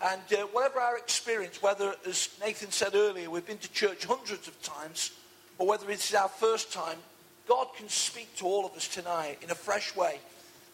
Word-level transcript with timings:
And 0.00 0.22
uh, 0.32 0.46
whatever 0.52 0.80
our 0.80 0.96
experience, 0.96 1.60
whether, 1.60 1.94
as 2.06 2.28
Nathan 2.40 2.70
said 2.70 2.94
earlier, 2.94 3.30
we've 3.30 3.46
been 3.46 3.58
to 3.58 3.72
church 3.72 4.04
hundreds 4.04 4.46
of 4.46 4.60
times, 4.62 5.10
or 5.58 5.66
whether 5.66 5.90
it's 5.90 6.14
our 6.14 6.28
first 6.28 6.72
time, 6.72 6.98
God 7.48 7.66
can 7.76 7.88
speak 7.88 8.34
to 8.36 8.46
all 8.46 8.64
of 8.64 8.74
us 8.74 8.86
tonight 8.86 9.38
in 9.42 9.50
a 9.50 9.56
fresh 9.56 9.96
way 9.96 10.20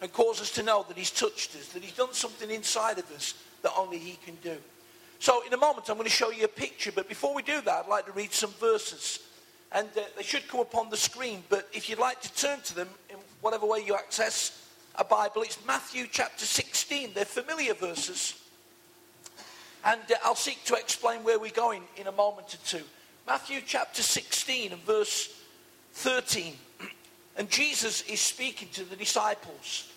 and 0.02 0.12
cause 0.12 0.42
us 0.42 0.50
to 0.52 0.62
know 0.62 0.84
that 0.88 0.98
He's 0.98 1.10
touched 1.10 1.54
us, 1.56 1.68
that 1.68 1.82
He's 1.82 1.95
done 1.95 2.12
something 2.12 2.50
inside 2.50 2.98
of 2.98 3.10
us 3.12 3.34
that 3.62 3.72
only 3.79 3.96
He 3.96 4.18
can 4.26 4.34
do. 4.42 4.56
So, 5.21 5.43
in 5.47 5.54
a 5.54 5.56
moment, 5.56 5.88
I'm 5.88 5.97
going 5.97 6.04
to 6.04 6.11
show 6.11 6.31
you 6.31 6.45
a 6.45 6.49
picture, 6.49 6.93
but 6.93 7.09
before 7.09 7.35
we 7.35 7.43
do 7.43 7.63
that, 7.63 7.85
I'd 7.85 7.88
like 7.88 8.04
to 8.06 8.13
read 8.13 8.33
some 8.33 8.51
verses. 8.61 9.21
And 9.72 9.88
uh, 9.97 10.03
they 10.17 10.22
should 10.22 10.47
come 10.49 10.61
up 10.61 10.75
on 10.75 10.91
the 10.91 10.97
screen, 10.99 11.43
but 11.49 11.67
if 11.72 11.88
you'd 11.88 11.99
like 11.99 12.21
to 12.21 12.35
turn 12.35 12.61
to 12.61 12.75
them 12.75 12.88
in 13.09 13.17
whatever 13.41 13.65
way 13.65 13.83
you 13.85 13.95
access 13.95 14.69
a 14.97 15.04
Bible, 15.04 15.43
it's 15.43 15.65
Matthew 15.67 16.06
chapter 16.11 16.45
16. 16.45 17.12
They're 17.15 17.25
familiar 17.25 17.73
verses. 17.73 18.44
And 19.84 20.01
uh, 20.10 20.14
I'll 20.24 20.34
seek 20.34 20.64
to 20.64 20.74
explain 20.74 21.22
where 21.22 21.38
we're 21.38 21.50
going 21.50 21.82
in 21.96 22.06
a 22.06 22.12
moment 22.12 22.54
or 22.54 22.59
two. 22.66 22.84
Matthew 23.27 23.60
chapter 23.64 24.02
16 24.02 24.72
and 24.72 24.82
verse 24.82 25.34
13. 25.92 26.54
And 27.36 27.50
Jesus 27.50 28.02
is 28.02 28.20
speaking 28.20 28.68
to 28.74 28.84
the 28.84 28.95
disciples. 28.95 29.90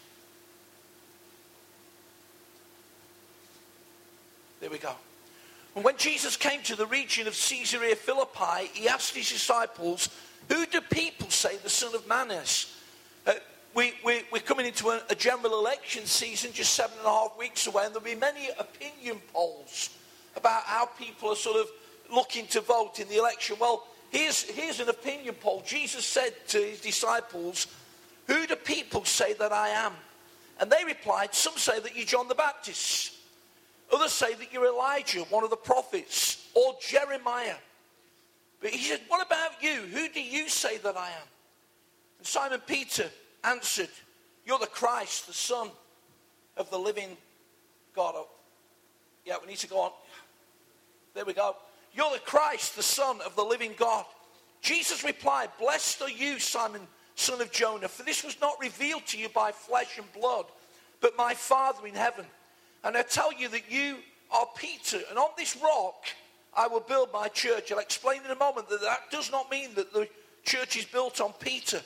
There 4.60 4.72
we 4.72 4.80
go. 4.80 4.96
And 5.76 5.86
when 5.86 5.98
Jesus 5.98 6.36
came 6.36 6.64
to 6.64 6.76
the 6.76 6.88
region 6.88 7.28
of 7.28 7.34
Caesarea 7.36 7.96
Philippi, 7.96 8.72
he 8.74 8.90
asked 8.90 9.16
his 9.16 9.30
disciples, 9.30 10.10
Who 10.50 10.66
do 10.66 10.82
people 10.82 11.30
say 11.30 11.58
the 11.58 11.70
Son 11.70 11.94
of 11.94 12.08
Man 12.08 12.32
is? 12.32 12.76
Uh, 13.28 13.34
we, 13.78 13.94
we, 14.04 14.24
we're 14.32 14.40
coming 14.40 14.66
into 14.66 14.90
a, 14.90 15.00
a, 15.12 15.14
general 15.14 15.60
election 15.60 16.04
season 16.08 16.52
just 16.52 16.74
seven 16.74 16.98
and 16.98 17.06
a 17.06 17.12
half 17.12 17.38
weeks 17.38 17.68
away, 17.68 17.86
and 17.86 17.94
there'll 17.94 18.04
be 18.04 18.16
many 18.16 18.50
opinion 18.58 19.22
polls 19.32 19.96
about 20.36 20.64
how 20.64 20.88
people 20.88 21.30
are 21.30 21.36
sort 21.36 21.58
of 21.58 21.70
looking 22.12 22.48
to 22.48 22.62
vote 22.62 23.00
in 23.00 23.08
the 23.08 23.18
election. 23.18 23.56
Well, 23.60 23.86
here's, 24.10 24.42
here's 24.42 24.80
an 24.80 24.90
opinion 24.90 25.36
poll. 25.36 25.62
Jesus 25.64 26.08
said 26.08 26.34
to 26.48 26.58
his 26.58 26.82
disciples, 26.82 27.68
Who 28.26 28.48
do 28.48 28.56
people 28.56 29.06
say 29.06 29.34
that 29.34 29.54
I 29.54 29.70
am? 29.70 29.94
And 30.60 30.72
they 30.72 30.84
replied, 30.84 31.36
Some 31.36 31.58
say 31.58 31.80
that 31.80 31.96
you're 31.96 32.08
John 32.08 32.28
the 32.28 32.34
Baptist. 32.34 33.14
Others 33.94 34.12
say 34.12 34.34
that 34.34 34.52
you're 34.52 34.66
Elijah, 34.66 35.20
one 35.26 35.44
of 35.44 35.52
the 35.52 35.56
prophets, 35.56 36.48
or 36.56 36.74
Jeremiah. 36.82 37.58
But 38.60 38.72
he 38.72 38.80
said, 38.80 39.02
What 39.08 39.24
about 39.24 39.62
you? 39.62 39.82
Who 39.94 40.10
do 40.10 40.20
you 40.20 40.50
say 40.50 40.80
that 40.80 40.98
I 40.98 41.10
am? 41.10 41.28
And 42.18 42.26
Simon 42.26 42.62
Peter 42.66 43.12
answered, 43.44 43.90
You're 44.46 44.60
the 44.60 44.68
Christ, 44.68 45.28
the 45.28 45.34
Son 45.34 45.70
of 46.56 46.70
the 46.70 46.78
living 46.78 47.18
God. 47.96 48.14
Oh, 48.16 48.28
yeah, 49.26 49.36
we 49.42 49.48
need 49.48 49.58
to 49.58 49.68
go 49.68 49.82
on. 49.82 49.92
There 51.14 51.26
we 51.26 51.34
go. 51.34 51.56
You're 51.94 52.12
the 52.12 52.20
Christ, 52.20 52.76
the 52.76 52.84
Son 52.84 53.20
of 53.26 53.36
the 53.36 53.44
living 53.44 53.74
God. 53.78 54.06
Jesus 54.62 55.04
replied, 55.04 55.50
Blessed 55.60 56.02
are 56.02 56.10
you, 56.10 56.40
Simon, 56.40 56.82
son 57.16 57.42
of 57.42 57.52
Jonah, 57.52 57.88
for 57.88 58.04
this 58.04 58.24
was 58.24 58.40
not 58.40 58.60
revealed 58.62 59.06
to 59.08 59.18
you 59.18 59.30
by 59.30 59.52
flesh 59.52 59.98
and 59.98 60.12
blood, 60.14 60.46
but 61.02 61.18
my 61.18 61.34
Father 61.34 61.88
in 61.88 61.96
heaven. 61.96 62.26
And 62.84 62.96
I 62.96 63.02
tell 63.02 63.34
you 63.34 63.50
that 63.50 63.72
you 63.72 63.98
are 64.32 64.48
Peter, 64.56 65.00
and 65.10 65.18
on 65.18 65.30
this 65.38 65.58
rock 65.62 66.06
I 66.56 66.68
will 66.68 66.80
build 66.80 67.10
my 67.14 67.28
church. 67.28 67.72
I'll 67.72 67.80
explain 67.80 68.22
in 68.26 68.32
a 68.32 68.36
moment 68.36 68.70
that 68.70 68.82
that 68.82 69.12
does 69.12 69.32
not 69.32 69.50
mean 69.52 69.76
that 69.76 69.94
the 69.94 70.08
church 70.44 70.78
is 70.78 70.86
built 70.86 71.22
on 71.22 71.34
Peter 71.40 71.82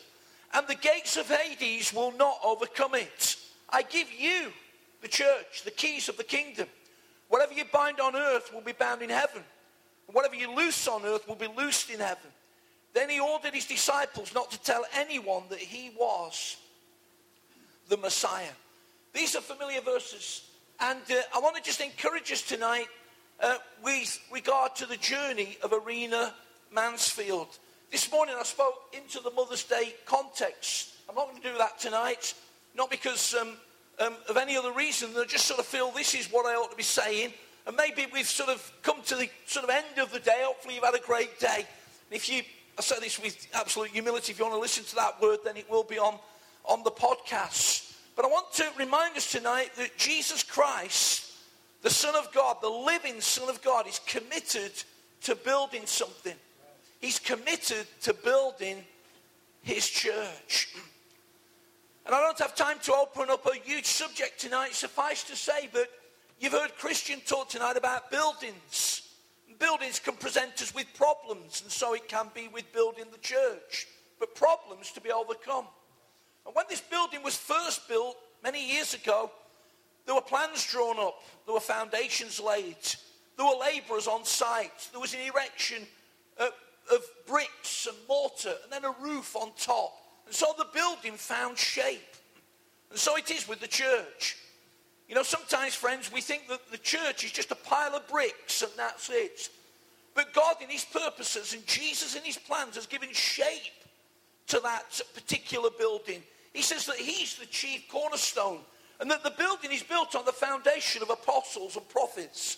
and 0.54 0.68
the 0.68 0.76
gates 0.76 1.18
of 1.18 1.30
Hades 1.30 1.94
will 1.94 2.12
not 2.12 2.38
overcome 2.44 2.96
it. 2.96 3.36
I 3.70 3.84
give 3.84 4.08
you, 4.12 4.52
the 5.02 5.08
church, 5.08 5.64
the 5.64 5.72
keys 5.72 6.10
of 6.10 6.18
the 6.18 6.24
kingdom. 6.24 6.68
Whatever 7.30 7.54
you 7.54 7.64
bind 7.72 8.00
on 8.00 8.16
earth 8.16 8.54
will 8.54 8.62
be 8.62 8.74
bound 8.74 9.02
in 9.02 9.10
heaven. 9.10 9.44
Whatever 10.12 10.36
you 10.36 10.54
loose 10.54 10.88
on 10.88 11.06
earth 11.06 11.28
will 11.28 11.36
be 11.36 11.48
loosed 11.48 11.90
in 11.90 12.00
heaven. 12.00 12.30
Then 12.94 13.10
he 13.10 13.20
ordered 13.20 13.54
his 13.54 13.66
disciples 13.66 14.34
not 14.34 14.52
to 14.52 14.62
tell 14.62 14.86
anyone 14.94 15.44
that 15.50 15.60
he 15.60 15.92
was 15.98 16.58
the 17.88 17.98
Messiah. 17.98 18.52
These 19.14 19.36
are 19.36 19.42
familiar 19.42 19.82
verses. 19.82 20.50
And 20.80 21.00
uh, 21.10 21.22
I 21.34 21.40
want 21.40 21.56
to 21.56 21.62
just 21.62 21.80
encourage 21.80 22.32
us 22.32 22.42
tonight 22.42 22.88
uh, 23.40 23.58
with 23.84 24.20
regard 24.32 24.76
to 24.78 24.86
the 24.86 24.98
journey 24.98 25.58
of 25.64 25.74
Arena 25.74 26.34
Mansfield. 26.74 27.58
This 27.92 28.10
morning 28.10 28.36
I 28.40 28.44
spoke 28.44 28.86
into 28.94 29.20
the 29.20 29.32
Mother's 29.32 29.66
Day 29.66 29.94
context. 30.06 30.94
I'm 31.10 31.16
not 31.16 31.30
going 31.30 31.42
to 31.42 31.52
do 31.52 31.58
that 31.58 31.78
tonight, 31.78 32.34
not 32.74 32.90
because 32.90 33.34
um, 33.34 33.58
um, 34.00 34.16
of 34.30 34.38
any 34.38 34.56
other 34.56 34.72
reason. 34.72 35.10
I 35.18 35.26
just 35.26 35.46
sort 35.46 35.60
of 35.60 35.66
feel 35.66 35.92
this 35.92 36.16
is 36.16 36.28
what 36.28 36.46
I 36.46 36.56
ought 36.56 36.72
to 36.72 36.78
be 36.78 36.84
saying. 36.84 37.34
And 37.68 37.76
maybe 37.76 38.08
we've 38.14 38.30
sort 38.30 38.48
of 38.48 38.72
come 38.82 39.02
to 39.08 39.16
the 39.18 39.30
sort 39.46 39.66
of 39.66 39.72
end 39.72 40.00
of 40.00 40.10
the 40.14 40.22
day. 40.22 40.38
Hopefully 40.38 40.76
you've 40.76 40.86
had 40.86 40.96
a 40.96 41.06
great 41.06 41.38
day. 41.38 41.58
And 41.58 41.66
if 42.12 42.30
you, 42.30 42.44
I 42.80 42.82
say 42.82 42.96
this 43.02 43.22
with 43.22 43.46
absolute 43.54 43.90
humility, 43.90 44.32
if 44.32 44.40
you 44.40 44.46
want 44.46 44.56
to 44.56 44.62
listen 44.62 44.86
to 44.86 44.96
that 44.96 45.22
word, 45.22 45.40
then 45.44 45.58
it 45.58 45.70
will 45.70 45.84
be 45.84 46.00
on, 46.00 46.18
on 46.64 46.84
the 46.84 46.92
podcast. 46.92 47.98
But 48.16 48.24
I 48.24 48.30
want 48.30 48.54
to 48.54 48.68
remind 48.80 49.18
us 49.18 49.30
tonight 49.30 49.72
that 49.76 49.98
Jesus 49.98 50.44
Christ, 50.44 51.30
the 51.82 51.90
Son 51.90 52.16
of 52.16 52.32
God, 52.32 52.56
the 52.62 52.70
living 52.70 53.20
Son 53.20 53.50
of 53.50 53.62
God, 53.62 53.86
is 53.86 54.00
committed 54.08 54.72
to 55.24 55.36
building 55.36 55.86
something. 55.86 56.36
He's 57.02 57.18
committed 57.18 57.88
to 58.04 58.14
building 58.14 58.78
his 59.64 59.88
church. 59.90 60.76
And 62.06 62.16
I 62.16 62.22
don't 62.22 62.40
have 62.40 62.56
time 62.56 62.78
to 62.84 62.94
open 62.94 63.30
up 63.30 63.46
a 63.46 63.56
huge 63.56 63.86
subject 63.86 64.40
tonight. 64.40 64.74
Suffice 64.74 65.24
to 65.26 65.36
say 65.36 65.68
that 65.74 65.88
you've 66.40 66.54
heard 66.54 66.76
Christian 66.78 67.20
talk 67.22 67.50
tonight 67.50 67.76
about 67.76 68.12
buildings. 68.12 69.10
Buildings 69.60 70.00
can 70.00 70.16
present 70.16 70.62
us 70.62 70.74
with 70.74 70.88
problems, 70.96 71.62
and 71.62 71.72
so 71.72 71.94
it 71.94 72.08
can 72.08 72.28
be 72.34 72.48
with 72.48 72.72
building 72.74 73.06
the 73.12 73.20
church. 73.20 73.88
But 74.20 74.36
problems 74.36 74.92
to 74.92 75.02
be 75.02 75.12
overcome. 75.12 75.66
And 76.46 76.56
when 76.56 76.66
this 76.70 76.82
building 76.82 77.24
was 77.24 77.36
first 77.36 77.88
built 77.88 78.18
many 78.44 78.74
years 78.74 78.94
ago, 78.94 79.32
there 80.06 80.16
were 80.16 80.22
plans 80.22 80.66
drawn 80.66 81.00
up, 81.00 81.22
there 81.46 81.54
were 81.54 81.60
foundations 81.60 82.40
laid, 82.40 82.78
there 83.38 83.46
were 83.46 83.60
labourers 83.60 84.08
on 84.08 84.26
site, 84.26 84.90
there 84.92 85.00
was 85.00 85.14
an 85.14 85.22
erection 85.22 85.84
uh, 86.40 86.50
of 86.92 87.04
bricks 87.28 87.88
and 87.88 87.98
mortar 88.08 88.54
and 88.64 88.72
then 88.72 88.86
a 88.86 88.96
roof 89.02 89.36
on 89.36 89.52
top. 89.58 89.94
And 90.26 90.34
so 90.34 90.48
the 90.58 90.68
building 90.74 91.14
found 91.14 91.58
shape. 91.58 92.16
And 92.90 93.00
so 93.00 93.18
it 93.18 93.30
is 93.32 93.48
with 93.48 93.60
the 93.60 93.68
church. 93.68 94.38
You 95.08 95.16
know, 95.16 95.24
sometimes, 95.24 95.76
friends, 95.76 96.12
we 96.12 96.22
think 96.22 96.48
that 96.48 96.72
the 96.72 96.78
church 96.78 97.26
is 97.26 97.32
just 97.32 97.52
a 97.52 97.56
pile 97.56 97.96
of 97.96 98.08
bricks 98.08 98.62
and 98.62 98.72
that's 98.78 99.10
it. 99.10 99.50
But 100.14 100.34
God, 100.34 100.56
in 100.62 100.70
His 100.70 100.86
purposes, 100.86 101.54
and 101.54 101.66
Jesus 101.66 102.16
in 102.16 102.24
His 102.24 102.38
plans, 102.38 102.76
has 102.76 102.86
given 102.86 103.12
shape 103.14 103.74
to 104.48 104.60
that 104.62 105.02
particular 105.14 105.70
building. 105.78 106.22
He 106.54 106.62
says 106.62 106.86
that 106.86 106.98
He's 106.98 107.36
the 107.36 107.46
chief 107.46 107.88
cornerstone 107.90 108.60
and 109.00 109.10
that 109.10 109.24
the 109.24 109.32
building 109.32 109.72
is 109.72 109.84
built 109.84 110.16
on 110.16 110.26
the 110.26 110.32
foundation 110.32 111.02
of 111.02 111.10
apostles 111.10 111.76
and 111.76 111.88
prophets. 111.90 112.58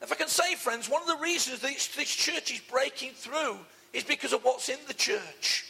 If 0.00 0.12
I 0.12 0.14
can 0.14 0.28
say, 0.28 0.54
friends, 0.54 0.88
one 0.88 1.02
of 1.02 1.08
the 1.08 1.22
reasons 1.22 1.60
this, 1.60 1.88
this 1.88 2.14
church 2.14 2.52
is 2.52 2.60
breaking 2.60 3.12
through 3.12 3.58
is 3.92 4.04
because 4.04 4.32
of 4.32 4.44
what's 4.44 4.68
in 4.68 4.78
the 4.86 4.94
church. 4.94 5.64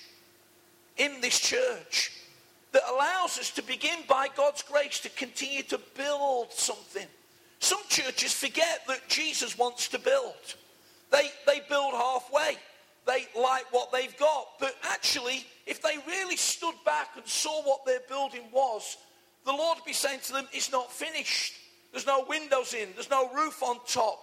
In 0.96 1.20
this 1.20 1.38
church. 1.38 2.12
That 2.72 2.82
allows 2.90 3.38
us 3.38 3.50
to 3.52 3.62
begin 3.62 4.00
by 4.06 4.28
God's 4.36 4.62
grace 4.62 5.00
to 5.00 5.08
continue 5.08 5.62
to 5.64 5.80
build 5.96 6.52
something. 6.52 7.06
Some 7.60 7.80
churches 7.88 8.34
forget 8.34 8.82
that 8.86 9.08
Jesus 9.08 9.56
wants 9.56 9.88
to 9.88 9.98
build. 9.98 10.34
They, 11.10 11.30
they 11.46 11.62
build 11.68 11.94
halfway. 11.94 12.58
They 13.06 13.26
like 13.40 13.72
what 13.72 13.90
they've 13.90 14.16
got. 14.18 14.46
But 14.60 14.76
actually, 14.82 15.46
if 15.66 15.80
they 15.80 15.96
really 16.06 16.36
stood 16.36 16.74
back 16.84 17.08
and 17.16 17.26
saw 17.26 17.62
what 17.62 17.86
their 17.86 18.00
building 18.06 18.44
was, 18.52 18.98
the 19.46 19.52
Lord 19.52 19.78
would 19.78 19.86
be 19.86 19.94
saying 19.94 20.20
to 20.24 20.32
them, 20.34 20.48
It's 20.52 20.70
not 20.70 20.92
finished. 20.92 21.54
There's 21.90 22.06
no 22.06 22.26
windows 22.28 22.74
in. 22.74 22.90
There's 22.94 23.10
no 23.10 23.32
roof 23.32 23.62
on 23.62 23.78
top. 23.86 24.22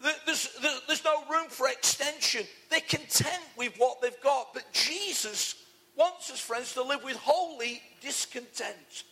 There's, 0.00 0.56
there's 0.86 1.04
no 1.04 1.24
room 1.30 1.48
for 1.48 1.68
extension. 1.68 2.44
They're 2.70 2.80
content 2.80 3.42
with 3.56 3.74
what 3.78 4.00
they've 4.00 4.20
got. 4.22 4.54
But 4.54 4.72
Jesus 4.72 5.56
wants 5.96 6.30
us, 6.30 6.38
friends, 6.38 6.74
to 6.74 6.82
live 6.82 7.02
with 7.02 7.16
holy 7.16 7.82
discontent. 8.00 9.04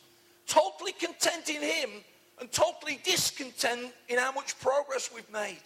Totally 0.46 0.92
content 0.92 1.48
in 1.48 1.60
Him 1.62 1.90
and 2.40 2.50
totally 2.52 3.00
discontent 3.02 3.92
in 4.08 4.18
how 4.18 4.30
much 4.32 4.58
progress 4.60 5.10
we've 5.12 5.30
made. 5.32 5.56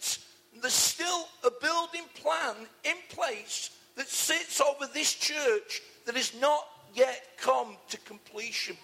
And 0.53 0.61
there's 0.61 0.73
still 0.73 1.27
a 1.45 1.51
building 1.61 2.05
plan 2.15 2.55
in 2.83 2.95
place 3.09 3.71
that 3.95 4.07
sits 4.07 4.59
over 4.59 4.87
this 4.91 5.13
church 5.13 5.81
that 6.05 6.15
has 6.15 6.33
not 6.39 6.65
yet 6.93 7.27
come 7.37 7.77
to 7.89 7.97
completion. 7.99 8.75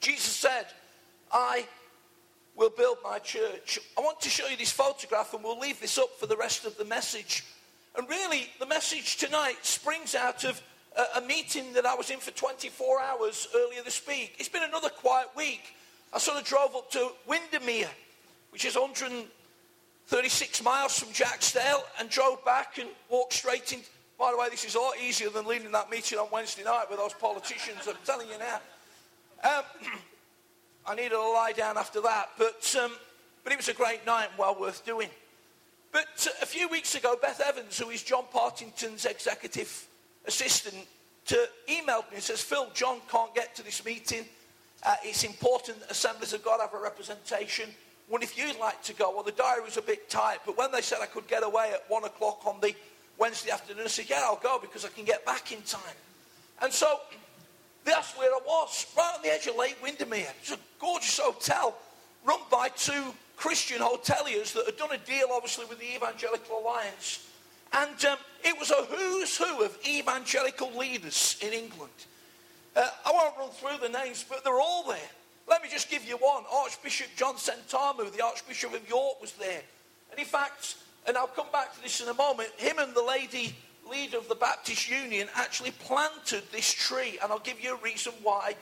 Jesus 0.00 0.34
said, 0.34 0.66
I 1.30 1.66
will 2.56 2.70
build 2.70 2.98
my 3.02 3.18
church. 3.18 3.78
I 3.96 4.00
want 4.00 4.20
to 4.20 4.28
show 4.28 4.46
you 4.46 4.56
this 4.56 4.72
photograph 4.72 5.34
and 5.34 5.42
we'll 5.42 5.58
leave 5.58 5.80
this 5.80 5.98
up 5.98 6.10
for 6.18 6.26
the 6.26 6.36
rest 6.36 6.66
of 6.66 6.76
the 6.76 6.84
message. 6.84 7.44
And 7.96 8.08
really, 8.08 8.48
the 8.58 8.66
message 8.66 9.16
tonight 9.16 9.58
springs 9.62 10.14
out 10.14 10.44
of 10.44 10.60
a, 10.96 11.18
a 11.18 11.20
meeting 11.22 11.72
that 11.74 11.86
I 11.86 11.94
was 11.94 12.10
in 12.10 12.18
for 12.18 12.30
24 12.30 13.00
hours 13.00 13.48
earlier 13.54 13.82
this 13.82 14.06
week. 14.06 14.34
It's 14.38 14.48
been 14.48 14.62
another 14.62 14.88
quiet 14.88 15.28
week. 15.36 15.74
I 16.12 16.18
sort 16.18 16.38
of 16.38 16.44
drove 16.44 16.76
up 16.76 16.90
to 16.92 17.10
Windermere 17.26 17.88
which 18.52 18.66
is 18.66 18.76
136 18.76 20.62
miles 20.62 20.98
from 20.98 21.08
Jacksdale, 21.08 21.82
and 21.98 22.08
drove 22.10 22.44
back 22.44 22.78
and 22.78 22.88
walked 23.08 23.32
straight 23.32 23.72
in. 23.72 23.80
By 24.18 24.30
the 24.30 24.36
way, 24.36 24.50
this 24.50 24.64
is 24.64 24.74
a 24.74 24.78
lot 24.78 24.94
easier 25.02 25.30
than 25.30 25.46
leading 25.46 25.72
that 25.72 25.90
meeting 25.90 26.18
on 26.18 26.28
Wednesday 26.30 26.62
night 26.62 26.84
with 26.88 26.98
those 26.98 27.14
politicians, 27.14 27.88
I'm 27.88 27.96
telling 28.04 28.28
you 28.28 28.38
now. 28.38 28.60
Um, 29.42 29.64
I 30.86 30.94
needed 30.94 31.10
to 31.10 31.20
lie 31.20 31.52
down 31.52 31.78
after 31.78 32.00
that, 32.00 32.30
but, 32.36 32.76
um, 32.82 32.92
but 33.44 33.52
it 33.52 33.56
was 33.56 33.68
a 33.68 33.74
great 33.74 34.04
night 34.04 34.28
and 34.30 34.38
well 34.38 34.58
worth 34.58 34.84
doing. 34.84 35.08
But 35.92 36.26
uh, 36.26 36.42
a 36.42 36.46
few 36.46 36.68
weeks 36.68 36.94
ago, 36.94 37.16
Beth 37.20 37.40
Evans, 37.40 37.78
who 37.78 37.90
is 37.90 38.02
John 38.02 38.24
Partington's 38.32 39.04
executive 39.04 39.86
assistant, 40.26 40.86
uh, 41.30 41.36
emailed 41.68 42.10
me 42.10 42.16
and 42.16 42.22
says, 42.22 42.40
Phil, 42.40 42.68
John 42.74 42.98
can't 43.08 43.32
get 43.34 43.54
to 43.56 43.62
this 43.62 43.84
meeting. 43.84 44.24
Uh, 44.84 44.96
it's 45.04 45.22
important 45.22 45.78
that 45.80 45.90
assemblies 45.90 46.32
of 46.32 46.44
God 46.44 46.60
have 46.60 46.74
a 46.74 46.82
representation. 46.82 47.68
Well, 48.08 48.22
if 48.22 48.36
you'd 48.36 48.58
like 48.58 48.82
to 48.82 48.94
go, 48.94 49.12
well, 49.14 49.22
the 49.22 49.32
diary 49.32 49.62
was 49.62 49.76
a 49.76 49.82
bit 49.82 50.10
tight, 50.10 50.38
but 50.44 50.58
when 50.58 50.72
they 50.72 50.80
said 50.80 50.98
I 51.00 51.06
could 51.06 51.28
get 51.28 51.44
away 51.44 51.70
at 51.72 51.84
one 51.88 52.04
o'clock 52.04 52.44
on 52.44 52.60
the 52.60 52.74
Wednesday 53.18 53.52
afternoon, 53.52 53.84
I 53.84 53.88
said, 53.88 54.10
yeah, 54.10 54.22
I'll 54.24 54.36
go 54.36 54.58
because 54.60 54.84
I 54.84 54.88
can 54.88 55.04
get 55.04 55.24
back 55.24 55.52
in 55.52 55.62
time. 55.62 55.80
And 56.60 56.72
so 56.72 56.98
that's 57.84 58.16
where 58.16 58.30
I 58.30 58.38
was, 58.44 58.86
right 58.96 59.12
on 59.16 59.22
the 59.22 59.32
edge 59.32 59.46
of 59.46 59.56
Lake 59.56 59.76
Windermere. 59.82 60.28
It's 60.40 60.52
a 60.52 60.58
gorgeous 60.80 61.18
hotel 61.18 61.74
run 62.24 62.40
by 62.50 62.68
two 62.68 63.12
Christian 63.36 63.78
hoteliers 63.78 64.52
that 64.54 64.66
had 64.66 64.76
done 64.76 64.92
a 64.92 64.98
deal, 64.98 65.26
obviously, 65.32 65.64
with 65.66 65.80
the 65.80 65.94
Evangelical 65.96 66.60
Alliance. 66.60 67.26
And 67.72 68.04
um, 68.04 68.18
it 68.44 68.58
was 68.58 68.70
a 68.70 68.84
who's 68.84 69.36
who 69.36 69.64
of 69.64 69.76
evangelical 69.88 70.76
leaders 70.76 71.38
in 71.40 71.52
England. 71.52 71.92
Uh, 72.76 72.88
I 73.04 73.12
won't 73.12 73.36
run 73.36 73.50
through 73.50 73.86
the 73.86 73.92
names, 73.92 74.24
but 74.28 74.44
they're 74.44 74.60
all 74.60 74.84
there. 74.88 75.10
Let 75.48 75.62
me 75.62 75.68
just 75.68 75.90
give 75.90 76.04
you 76.04 76.16
one. 76.16 76.44
Archbishop 76.52 77.08
John 77.16 77.34
Sentamu, 77.34 78.10
the 78.12 78.24
Archbishop 78.24 78.74
of 78.74 78.88
York, 78.88 79.20
was 79.20 79.32
there. 79.32 79.62
And 80.10 80.20
in 80.20 80.26
fact, 80.26 80.76
and 81.06 81.16
I'll 81.16 81.26
come 81.26 81.48
back 81.52 81.74
to 81.74 81.82
this 81.82 82.00
in 82.00 82.08
a 82.08 82.14
moment, 82.14 82.50
him 82.58 82.78
and 82.78 82.94
the 82.94 83.02
lady 83.02 83.56
leader 83.90 84.18
of 84.18 84.28
the 84.28 84.34
Baptist 84.34 84.90
Union 84.90 85.28
actually 85.34 85.72
planted 85.72 86.42
this 86.52 86.72
tree. 86.72 87.18
And 87.22 87.32
I'll 87.32 87.38
give 87.38 87.60
you 87.60 87.74
a 87.74 87.80
reason 87.82 88.12
why 88.22 88.54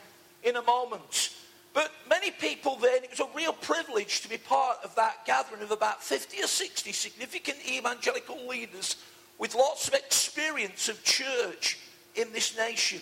in 0.43 0.55
a 0.55 0.61
moment. 0.63 1.35
But 1.73 1.91
many 2.09 2.31
people 2.31 2.75
then, 2.75 3.03
it 3.03 3.11
was 3.11 3.21
a 3.21 3.29
real 3.35 3.53
privilege 3.53 4.21
to 4.21 4.29
be 4.29 4.37
part 4.37 4.77
of 4.83 4.93
that 4.95 5.25
gathering 5.25 5.61
of 5.61 5.71
about 5.71 6.03
50 6.03 6.43
or 6.43 6.47
60 6.47 6.91
significant 6.91 7.57
evangelical 7.69 8.47
leaders 8.47 8.97
with 9.37 9.55
lots 9.55 9.87
of 9.87 9.93
experience 9.93 10.89
of 10.89 11.01
church 11.03 11.79
in 12.15 12.31
this 12.33 12.57
nation. 12.57 12.99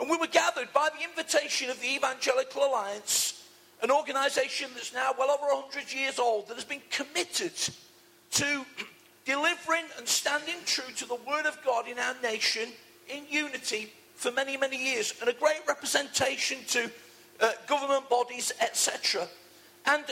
And 0.00 0.08
we 0.08 0.16
were 0.16 0.28
gathered 0.28 0.72
by 0.72 0.88
the 0.96 1.04
invitation 1.04 1.70
of 1.70 1.80
the 1.80 1.94
Evangelical 1.94 2.64
Alliance, 2.64 3.46
an 3.82 3.90
organization 3.90 4.70
that's 4.74 4.94
now 4.94 5.12
well 5.18 5.30
over 5.30 5.46
100 5.46 5.92
years 5.92 6.18
old 6.18 6.48
that 6.48 6.54
has 6.54 6.64
been 6.64 6.82
committed 6.90 7.52
to 8.32 8.64
delivering 9.24 9.84
and 9.98 10.06
standing 10.06 10.56
true 10.66 10.92
to 10.96 11.06
the 11.06 11.18
Word 11.26 11.46
of 11.46 11.58
God 11.64 11.88
in 11.88 11.98
our 11.98 12.14
nation 12.22 12.68
in 13.08 13.24
unity 13.28 13.92
for 14.14 14.30
many, 14.30 14.56
many 14.56 14.76
years, 14.76 15.14
and 15.20 15.28
a 15.28 15.32
great 15.32 15.60
representation 15.66 16.58
to 16.68 16.90
uh, 17.40 17.50
government 17.66 18.08
bodies, 18.08 18.52
etc. 18.60 19.26
And 19.86 20.04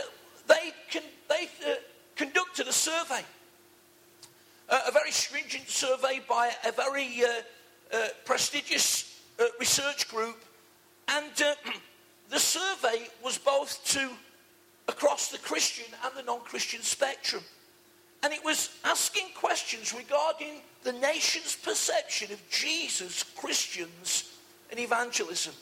they, 0.47 0.73
con- 0.93 1.03
they 1.29 1.49
uh, 1.67 1.75
conducted 2.17 2.69
a 2.69 2.73
survey, 2.73 3.23
uh, 4.69 4.81
a 4.88 4.93
very 4.93 5.11
stringent 5.11 5.69
survey 5.69 6.20
by 6.29 6.50
a 6.67 6.73
very 6.73 7.23
uh, 7.25 7.97
uh, 7.97 8.09
prestigious 8.25 9.20
uh, 9.38 9.44
research 9.59 10.09
group. 10.09 10.43
And 11.09 11.26
the 12.31 12.38
survey 12.38 13.09
was 13.23 13.38
both 13.38 13.85
to 13.93 14.11
across 14.88 15.29
the 15.29 15.38
Christian 15.38 15.87
and 16.05 16.12
the 16.17 16.23
non 16.23 16.41
Christian 16.41 16.82
spectrum. 16.82 17.43
And 18.23 18.33
it 18.33 18.45
was 18.45 18.71
asking 18.85 19.29
questions 19.35 19.93
regarding 19.95 20.61
the 20.85 20.93
nation's 20.93 21.57
perception 21.57 22.33
of 22.33 22.41
Jesus, 22.51 23.25
Christians, 23.37 24.33
and 24.71 24.79
evangelism. 24.79 25.55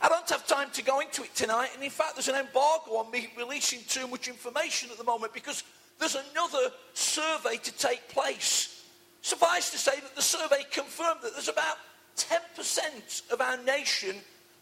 I 0.00 0.08
don't 0.08 0.28
have 0.30 0.46
time 0.46 0.70
to 0.72 0.82
go 0.82 1.00
into 1.00 1.24
it 1.24 1.34
tonight, 1.34 1.70
and 1.74 1.82
in 1.82 1.90
fact, 1.90 2.14
there's 2.14 2.28
an 2.28 2.36
embargo 2.36 2.96
on 2.98 3.10
me 3.10 3.30
releasing 3.36 3.80
too 3.88 4.06
much 4.06 4.28
information 4.28 4.90
at 4.90 4.98
the 4.98 5.04
moment 5.04 5.34
because 5.34 5.64
there's 5.98 6.16
another 6.32 6.70
survey 6.94 7.56
to 7.56 7.72
take 7.72 8.08
place. 8.08 8.84
Suffice 9.22 9.70
to 9.70 9.78
say 9.78 9.98
that 10.00 10.14
the 10.14 10.22
survey 10.22 10.64
confirmed 10.70 11.20
that 11.22 11.32
there's 11.32 11.48
about 11.48 11.78
10% 12.16 13.32
of 13.32 13.40
our 13.40 13.56
nation 13.64 14.14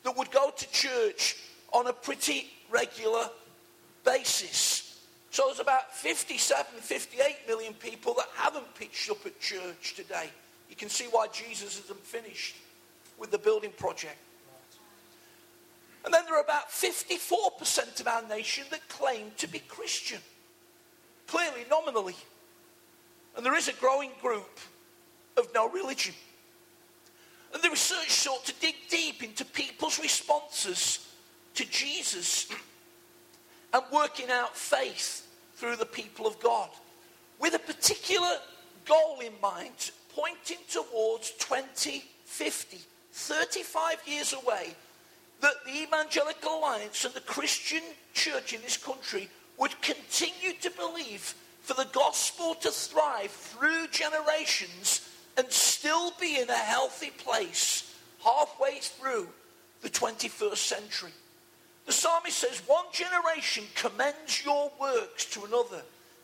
that 0.04 0.16
would 0.16 0.30
go 0.30 0.50
to 0.56 0.70
church 0.70 1.36
on 1.72 1.86
a 1.86 1.92
pretty 1.92 2.50
regular 2.70 3.28
basis. 4.04 4.85
So 5.36 5.48
there's 5.48 5.60
about 5.60 5.94
57, 5.94 6.64
58 6.80 7.36
million 7.46 7.74
people 7.74 8.14
that 8.14 8.28
haven't 8.36 8.74
pitched 8.74 9.10
up 9.10 9.26
at 9.26 9.38
church 9.38 9.92
today. 9.94 10.30
You 10.70 10.76
can 10.76 10.88
see 10.88 11.08
why 11.10 11.26
Jesus 11.30 11.78
isn't 11.84 12.00
finished 12.00 12.56
with 13.18 13.30
the 13.30 13.36
building 13.36 13.72
project. 13.76 14.16
And 16.06 16.14
then 16.14 16.24
there 16.24 16.38
are 16.38 16.42
about 16.42 16.70
54% 16.70 18.00
of 18.00 18.06
our 18.06 18.26
nation 18.28 18.64
that 18.70 18.88
claim 18.88 19.30
to 19.36 19.46
be 19.46 19.58
Christian, 19.58 20.20
clearly, 21.26 21.66
nominally. 21.68 22.16
And 23.36 23.44
there 23.44 23.56
is 23.56 23.68
a 23.68 23.74
growing 23.74 24.12
group 24.22 24.58
of 25.36 25.48
no 25.54 25.68
religion. 25.68 26.14
And 27.52 27.62
the 27.62 27.68
research 27.68 28.08
sought 28.08 28.46
to 28.46 28.54
dig 28.58 28.76
deep 28.88 29.22
into 29.22 29.44
people's 29.44 30.00
responses 30.00 31.06
to 31.56 31.68
Jesus 31.68 32.48
and 33.74 33.82
working 33.92 34.30
out 34.30 34.56
faith 34.56 35.24
through 35.56 35.76
the 35.76 35.86
people 35.86 36.26
of 36.26 36.38
God 36.40 36.70
with 37.40 37.54
a 37.54 37.58
particular 37.58 38.36
goal 38.86 39.18
in 39.20 39.32
mind, 39.42 39.90
pointing 40.14 40.58
towards 40.70 41.32
2050, 41.32 42.78
35 43.12 43.96
years 44.06 44.32
away 44.32 44.74
that 45.40 45.64
the 45.64 45.82
Evangelical 45.82 46.58
Alliance 46.58 47.04
and 47.04 47.14
the 47.14 47.20
Christian 47.20 47.82
church 48.14 48.52
in 48.52 48.62
this 48.62 48.76
country 48.76 49.28
would 49.58 49.80
continue 49.82 50.52
to 50.60 50.70
believe 50.70 51.34
for 51.62 51.74
the 51.74 51.88
gospel 51.92 52.54
to 52.54 52.70
thrive 52.70 53.30
through 53.30 53.88
generations 53.88 55.08
and 55.36 55.50
still 55.50 56.12
be 56.20 56.38
in 56.38 56.48
a 56.48 56.54
healthy 56.56 57.10
place 57.10 57.94
halfway 58.24 58.78
through 58.78 59.28
the 59.82 59.90
21st 59.90 60.56
century. 60.56 61.12
The 61.86 61.92
psalmist 61.92 62.38
says, 62.38 62.62
One 62.66 62.84
generation 62.92 63.64
commends 63.74 64.44
your 64.44 64.70
works 64.80 65.24
to 65.26 65.44
another. 65.44 65.82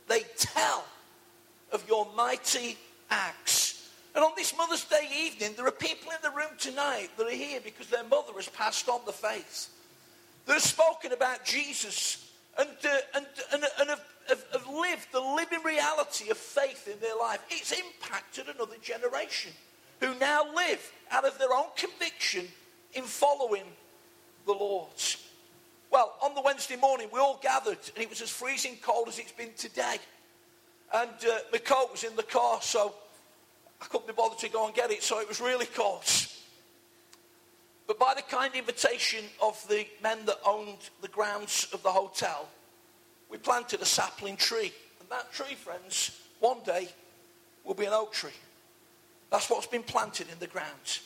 They 0.09 0.25
tell 0.37 0.85
of 1.73 1.89
your 1.89 2.07
mighty 2.15 2.77
acts. 3.11 3.89
And 4.15 4.25
on 4.25 4.33
this 4.37 4.55
Mother's 4.57 4.85
Day 4.85 5.09
evening, 5.25 5.53
there 5.57 5.67
are 5.67 5.71
people 5.71 6.11
in 6.11 6.19
the 6.23 6.37
room 6.37 6.51
tonight 6.59 7.09
that 7.17 7.27
are 7.27 7.31
here 7.31 7.61
because 7.65 7.87
their 7.87 8.05
mother 8.05 8.33
has 8.37 8.49
passed 8.49 8.89
on 8.89 9.01
the 9.07 9.13
faith. 9.13 9.71
They've 10.47 10.61
spoken 10.61 11.13
about 11.13 11.45
Jesus 11.45 12.31
and, 12.59 12.69
uh, 12.85 12.97
and, 13.15 13.27
and, 13.55 13.65
and 13.81 13.89
have, 13.89 14.05
have, 14.29 14.45
have 14.53 14.69
lived 14.69 15.13
the 15.13 15.21
living 15.21 15.63
reality 15.65 16.31
of 16.31 16.37
faith 16.37 16.89
in 16.93 17.01
their 17.01 17.17
life. 17.17 17.41
It's 17.49 17.73
impacted 17.73 18.49
another 18.49 18.77
generation 18.83 19.53
who 20.01 20.19
now 20.19 20.53
live 20.55 20.93
out 21.11 21.25
of 21.25 21.39
their 21.39 21.55
own 21.55 21.69
conviction 21.77 22.47
in 22.93 23.05
following 23.05 23.65
the 24.45 24.53
Lord. 24.53 24.91
Well, 25.93 26.15
on 26.23 26.35
the 26.35 26.41
Wednesday 26.41 26.77
morning, 26.77 27.09
we 27.13 27.21
all 27.21 27.39
gathered, 27.43 27.77
and 27.95 28.03
it 28.03 28.09
was 28.09 28.23
as 28.23 28.31
freezing 28.31 28.79
cold 28.81 29.09
as 29.09 29.19
it's 29.19 29.31
been 29.31 29.53
today. 29.59 29.97
And 30.95 31.11
uh, 31.11 31.39
my 31.53 31.59
coat 31.59 31.91
was 31.93 32.03
in 32.03 32.17
the 32.17 32.23
car, 32.23 32.63
so 32.63 32.95
I 33.79 33.85
couldn't 33.85 34.07
be 34.07 34.15
bothered 34.15 34.39
to 34.39 34.49
go 34.49 34.65
and 34.65 34.75
get 34.75 34.91
it, 34.91 35.03
so 35.03 35.21
it 35.21 35.29
was 35.29 35.39
really 35.39 35.67
cold. 35.67 36.05
But 37.87 37.99
by 37.99 38.15
the 38.17 38.23
kind 38.23 38.55
invitation 38.55 39.23
of 39.43 39.63
the 39.69 39.87
men 40.03 40.25
that 40.25 40.39
owned 40.47 40.79
the 41.03 41.09
grounds 41.09 41.69
of 41.75 41.83
the 41.83 41.91
hotel, 41.91 42.49
we 43.29 43.37
planted 43.37 43.83
a 43.83 43.87
sapling 43.87 44.39
tree. 44.39 44.73
And 44.99 45.11
that 45.11 45.31
tree, 45.31 45.55
friends, 45.55 46.23
one 46.41 46.61
day 46.65 46.89
will 47.65 47.75
be 47.75 47.85
an 47.85 47.93
oak 47.93 48.15
tree. 48.15 48.31
That's 49.31 49.51
what's 49.51 49.67
been 49.67 49.83
planted 49.83 50.29
in 50.33 50.39
the 50.39 50.47
ground. 50.47 51.01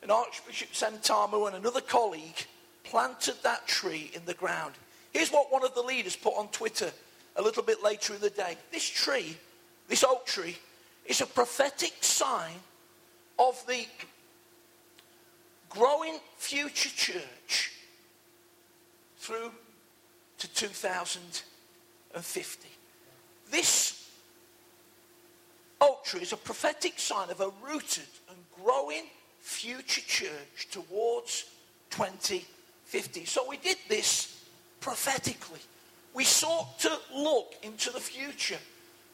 And 0.00 0.10
Archbishop 0.10 0.72
Sentamu 0.72 1.48
and 1.48 1.56
another 1.56 1.82
colleague 1.82 2.46
planted 2.86 3.34
that 3.42 3.66
tree 3.66 4.10
in 4.14 4.24
the 4.24 4.34
ground. 4.34 4.74
Here's 5.12 5.30
what 5.30 5.52
one 5.52 5.64
of 5.64 5.74
the 5.74 5.82
leaders 5.82 6.16
put 6.16 6.36
on 6.36 6.48
Twitter 6.48 6.90
a 7.36 7.42
little 7.42 7.62
bit 7.62 7.82
later 7.82 8.14
in 8.14 8.20
the 8.20 8.30
day. 8.30 8.56
This 8.72 8.88
tree, 8.88 9.36
this 9.88 10.04
oak 10.04 10.24
tree, 10.26 10.56
is 11.04 11.20
a 11.20 11.26
prophetic 11.26 11.92
sign 12.00 12.54
of 13.38 13.62
the 13.66 13.84
growing 15.68 16.18
future 16.36 16.88
church 16.88 17.72
through 19.18 19.52
to 20.38 20.54
2050. 20.54 22.68
This 23.50 24.08
oak 25.80 26.04
tree 26.04 26.20
is 26.20 26.32
a 26.32 26.36
prophetic 26.36 26.98
sign 26.98 27.30
of 27.30 27.40
a 27.40 27.50
rooted 27.62 28.04
and 28.28 28.36
growing 28.62 29.04
future 29.40 30.02
church 30.02 30.68
towards 30.70 31.46
2050. 31.90 32.55
So 33.24 33.46
we 33.48 33.56
did 33.58 33.76
this 33.88 34.44
prophetically. 34.80 35.60
we 36.14 36.24
sought 36.24 36.78
to 36.78 36.98
look 37.14 37.54
into 37.62 37.90
the 37.90 38.00
future. 38.00 38.58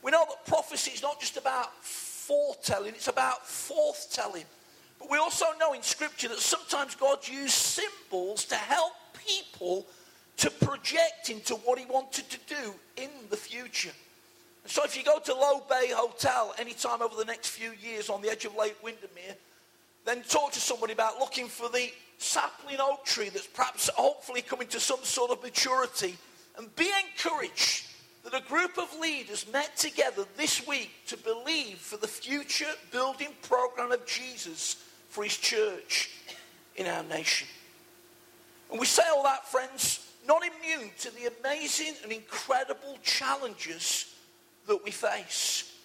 We 0.02 0.12
know 0.12 0.24
that 0.28 0.46
prophecy 0.46 0.92
is 0.92 1.02
not 1.02 1.18
just 1.18 1.36
about 1.36 1.82
foretelling, 1.82 2.94
it's 2.94 3.08
about 3.08 3.44
forthtelling. 3.44 4.44
But 4.98 5.10
we 5.10 5.18
also 5.18 5.46
know 5.58 5.72
in 5.72 5.82
Scripture 5.82 6.28
that 6.28 6.38
sometimes 6.38 6.94
God 6.94 7.26
used 7.26 7.54
symbols 7.54 8.44
to 8.46 8.54
help 8.54 8.92
people 9.26 9.86
to 10.36 10.50
project 10.50 11.30
into 11.30 11.54
what 11.54 11.78
He 11.78 11.86
wanted 11.86 12.28
to 12.30 12.38
do 12.46 12.74
in 12.96 13.10
the 13.30 13.36
future. 13.36 13.90
So 14.66 14.84
if 14.84 14.96
you 14.96 15.02
go 15.02 15.18
to 15.18 15.34
Low 15.34 15.60
Bay 15.68 15.90
Hotel 15.90 16.54
anytime 16.58 17.02
over 17.02 17.16
the 17.16 17.24
next 17.24 17.48
few 17.48 17.72
years 17.72 18.08
on 18.08 18.22
the 18.22 18.30
edge 18.30 18.44
of 18.44 18.54
Lake 18.54 18.76
Windermere, 18.82 19.36
then 20.04 20.22
talk 20.22 20.52
to 20.52 20.60
somebody 20.60 20.92
about 20.92 21.18
looking 21.18 21.48
for 21.48 21.68
the 21.68 21.90
sapling 22.22 22.78
oak 22.80 23.04
tree 23.04 23.28
that's 23.28 23.46
perhaps 23.46 23.88
hopefully 23.96 24.42
coming 24.42 24.68
to 24.68 24.80
some 24.80 25.02
sort 25.02 25.30
of 25.30 25.42
maturity 25.42 26.16
and 26.56 26.74
be 26.76 26.88
encouraged 27.04 27.86
that 28.24 28.34
a 28.34 28.48
group 28.48 28.78
of 28.78 28.88
leaders 29.00 29.46
met 29.52 29.76
together 29.76 30.24
this 30.36 30.66
week 30.66 30.90
to 31.06 31.16
believe 31.16 31.78
for 31.78 31.96
the 31.96 32.06
future 32.06 32.72
building 32.90 33.30
program 33.42 33.90
of 33.90 34.06
Jesus 34.06 34.76
for 35.08 35.24
his 35.24 35.36
church 35.36 36.10
in 36.76 36.86
our 36.86 37.02
nation. 37.04 37.48
And 38.70 38.78
we 38.78 38.86
say 38.86 39.02
all 39.14 39.24
that, 39.24 39.46
friends, 39.48 40.08
not 40.26 40.42
immune 40.42 40.90
to 41.00 41.10
the 41.14 41.30
amazing 41.40 41.94
and 42.02 42.12
incredible 42.12 42.96
challenges 43.02 44.14
that 44.66 44.82
we 44.84 44.90
face. 44.90 45.76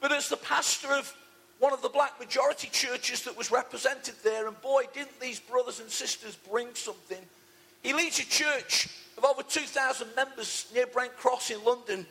But 0.00 0.12
as 0.12 0.28
the 0.28 0.36
pastor 0.36 0.92
of 0.92 1.14
one 1.58 1.72
of 1.72 1.82
the 1.82 1.88
black 1.88 2.18
majority 2.18 2.68
churches 2.72 3.22
that 3.24 3.36
was 3.36 3.50
represented 3.50 4.14
there, 4.22 4.48
and 4.48 4.60
boy, 4.60 4.84
didn't 4.92 5.20
these 5.20 5.40
brothers 5.40 5.80
and 5.80 5.90
sisters 5.90 6.36
bring 6.50 6.68
something. 6.74 7.18
He 7.82 7.92
leads 7.92 8.18
a 8.18 8.26
church 8.26 8.88
of 9.16 9.24
over 9.24 9.42
2,000 9.42 10.08
members 10.16 10.66
near 10.74 10.86
Brent 10.86 11.16
Cross 11.16 11.50
in 11.50 11.62
London, 11.64 12.06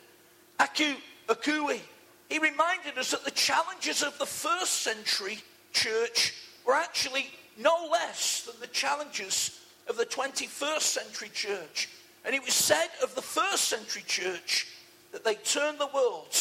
Agu 0.58 0.94
Irukwu. 1.28 1.80
He 2.28 2.38
reminded 2.38 2.98
us 2.98 3.10
that 3.10 3.24
the 3.24 3.30
challenges 3.30 4.02
of 4.02 4.18
the 4.18 4.26
first 4.26 4.82
century 4.82 5.38
church 5.72 6.34
were 6.66 6.74
actually 6.74 7.26
no 7.58 7.88
less 7.90 8.44
than 8.44 8.58
the 8.60 8.66
challenges 8.68 9.60
of 9.88 9.96
the 9.96 10.06
21st 10.06 10.80
century 10.80 11.30
church. 11.34 11.88
And 12.24 12.34
it 12.34 12.42
was 12.42 12.54
said 12.54 12.88
of 13.02 13.14
the 13.14 13.22
first 13.22 13.64
century 13.68 14.02
church 14.06 14.68
that 15.12 15.24
they 15.24 15.34
turned 15.34 15.78
the 15.78 15.90
world 15.94 16.34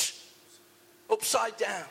upside 1.12 1.58
down. 1.58 1.86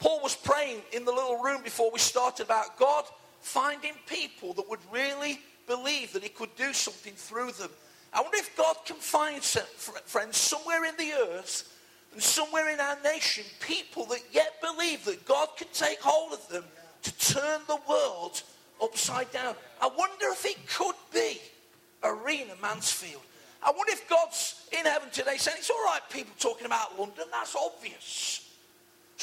Paul 0.00 0.20
was 0.22 0.34
praying 0.34 0.80
in 0.92 1.04
the 1.04 1.12
little 1.12 1.40
room 1.42 1.62
before 1.62 1.90
we 1.92 1.98
started 1.98 2.44
about 2.44 2.78
God 2.78 3.04
finding 3.40 3.92
people 4.06 4.54
that 4.54 4.68
would 4.68 4.80
really 4.92 5.40
believe 5.66 6.12
that 6.14 6.22
he 6.22 6.28
could 6.28 6.54
do 6.56 6.72
something 6.72 7.12
through 7.14 7.52
them. 7.52 7.70
I 8.12 8.22
wonder 8.22 8.38
if 8.38 8.56
God 8.56 8.76
can 8.84 8.96
find, 8.96 9.42
friends, 9.42 10.36
somewhere 10.36 10.84
in 10.84 10.96
the 10.96 11.12
earth 11.12 11.76
and 12.12 12.20
somewhere 12.20 12.70
in 12.70 12.80
our 12.80 12.98
nation, 13.04 13.44
people 13.60 14.04
that 14.06 14.22
yet 14.32 14.60
believe 14.60 15.04
that 15.04 15.24
God 15.26 15.48
can 15.56 15.68
take 15.72 16.00
hold 16.00 16.32
of 16.32 16.48
them 16.48 16.64
to 17.02 17.18
turn 17.18 17.60
the 17.68 17.78
world 17.88 18.42
upside 18.82 19.30
down. 19.30 19.54
I 19.80 19.86
wonder 19.86 20.26
if 20.32 20.44
it 20.44 20.56
could 20.66 20.96
be 21.14 21.38
Arena 22.02 22.54
Mansfield. 22.60 23.22
I 23.62 23.70
wonder 23.70 23.92
if 23.92 24.08
God's 24.08 24.66
in 24.76 24.86
heaven 24.86 25.10
today 25.10 25.36
saying, 25.36 25.58
it's 25.60 25.70
all 25.70 25.84
right, 25.84 26.00
people 26.10 26.32
talking 26.38 26.66
about 26.66 26.98
London, 26.98 27.26
that's 27.30 27.54
obvious. 27.54 28.49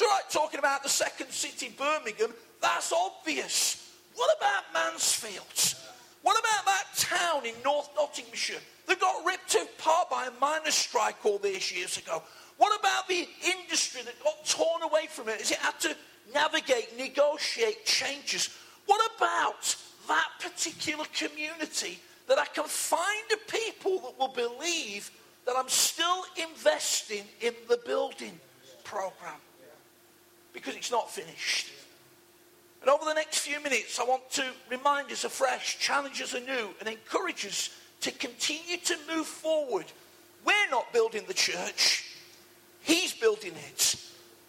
All 0.00 0.06
right 0.06 0.22
talking 0.30 0.58
about 0.58 0.82
the 0.82 0.88
second 0.88 1.30
city, 1.30 1.74
Birmingham, 1.76 2.32
that's 2.60 2.92
obvious. 2.92 3.92
What 4.14 4.36
about 4.36 4.64
Mansfield? 4.72 5.74
What 6.22 6.38
about 6.38 6.64
that 6.66 6.84
town 6.96 7.46
in 7.46 7.54
North 7.64 7.90
Nottinghamshire 7.96 8.60
that 8.86 9.00
got 9.00 9.24
ripped 9.24 9.54
apart 9.54 10.10
by 10.10 10.26
a 10.26 10.40
miners' 10.40 10.74
strike 10.74 11.24
all 11.24 11.38
these 11.38 11.72
years 11.72 11.96
ago? 11.98 12.22
What 12.58 12.78
about 12.78 13.08
the 13.08 13.28
industry 13.44 14.02
that 14.02 14.22
got 14.22 14.44
torn 14.44 14.82
away 14.82 15.06
from 15.08 15.28
it 15.28 15.40
as 15.40 15.50
it 15.50 15.58
had 15.58 15.78
to 15.80 15.96
navigate, 16.34 16.96
negotiate 16.98 17.84
changes? 17.84 18.50
What 18.86 19.00
about 19.16 19.76
that 20.08 20.28
particular 20.40 21.04
community 21.14 21.98
that 22.28 22.38
I 22.38 22.46
can 22.46 22.64
find 22.64 23.24
a 23.32 23.50
people 23.50 24.00
that 24.00 24.18
will 24.18 24.28
believe 24.28 25.10
that 25.46 25.54
I'm 25.56 25.68
still 25.68 26.24
investing 26.36 27.24
in 27.40 27.54
the 27.68 27.80
building 27.86 28.38
program 28.84 29.40
because 30.52 30.74
it's 30.74 30.90
not 30.90 31.10
finished. 31.10 31.68
And 32.80 32.90
over 32.90 33.04
the 33.04 33.14
next 33.14 33.38
few 33.38 33.60
minutes, 33.62 33.98
I 33.98 34.04
want 34.04 34.30
to 34.32 34.44
remind 34.70 35.10
us 35.10 35.24
afresh, 35.24 35.78
challenge 35.78 36.22
us 36.22 36.34
anew, 36.34 36.70
and 36.80 36.88
encourage 36.88 37.44
us 37.44 37.70
to 38.00 38.12
continue 38.12 38.76
to 38.78 38.96
move 39.12 39.26
forward. 39.26 39.86
We're 40.44 40.70
not 40.70 40.92
building 40.92 41.24
the 41.26 41.34
church, 41.34 42.04
He's 42.82 43.12
building 43.12 43.52
it. 43.68 43.96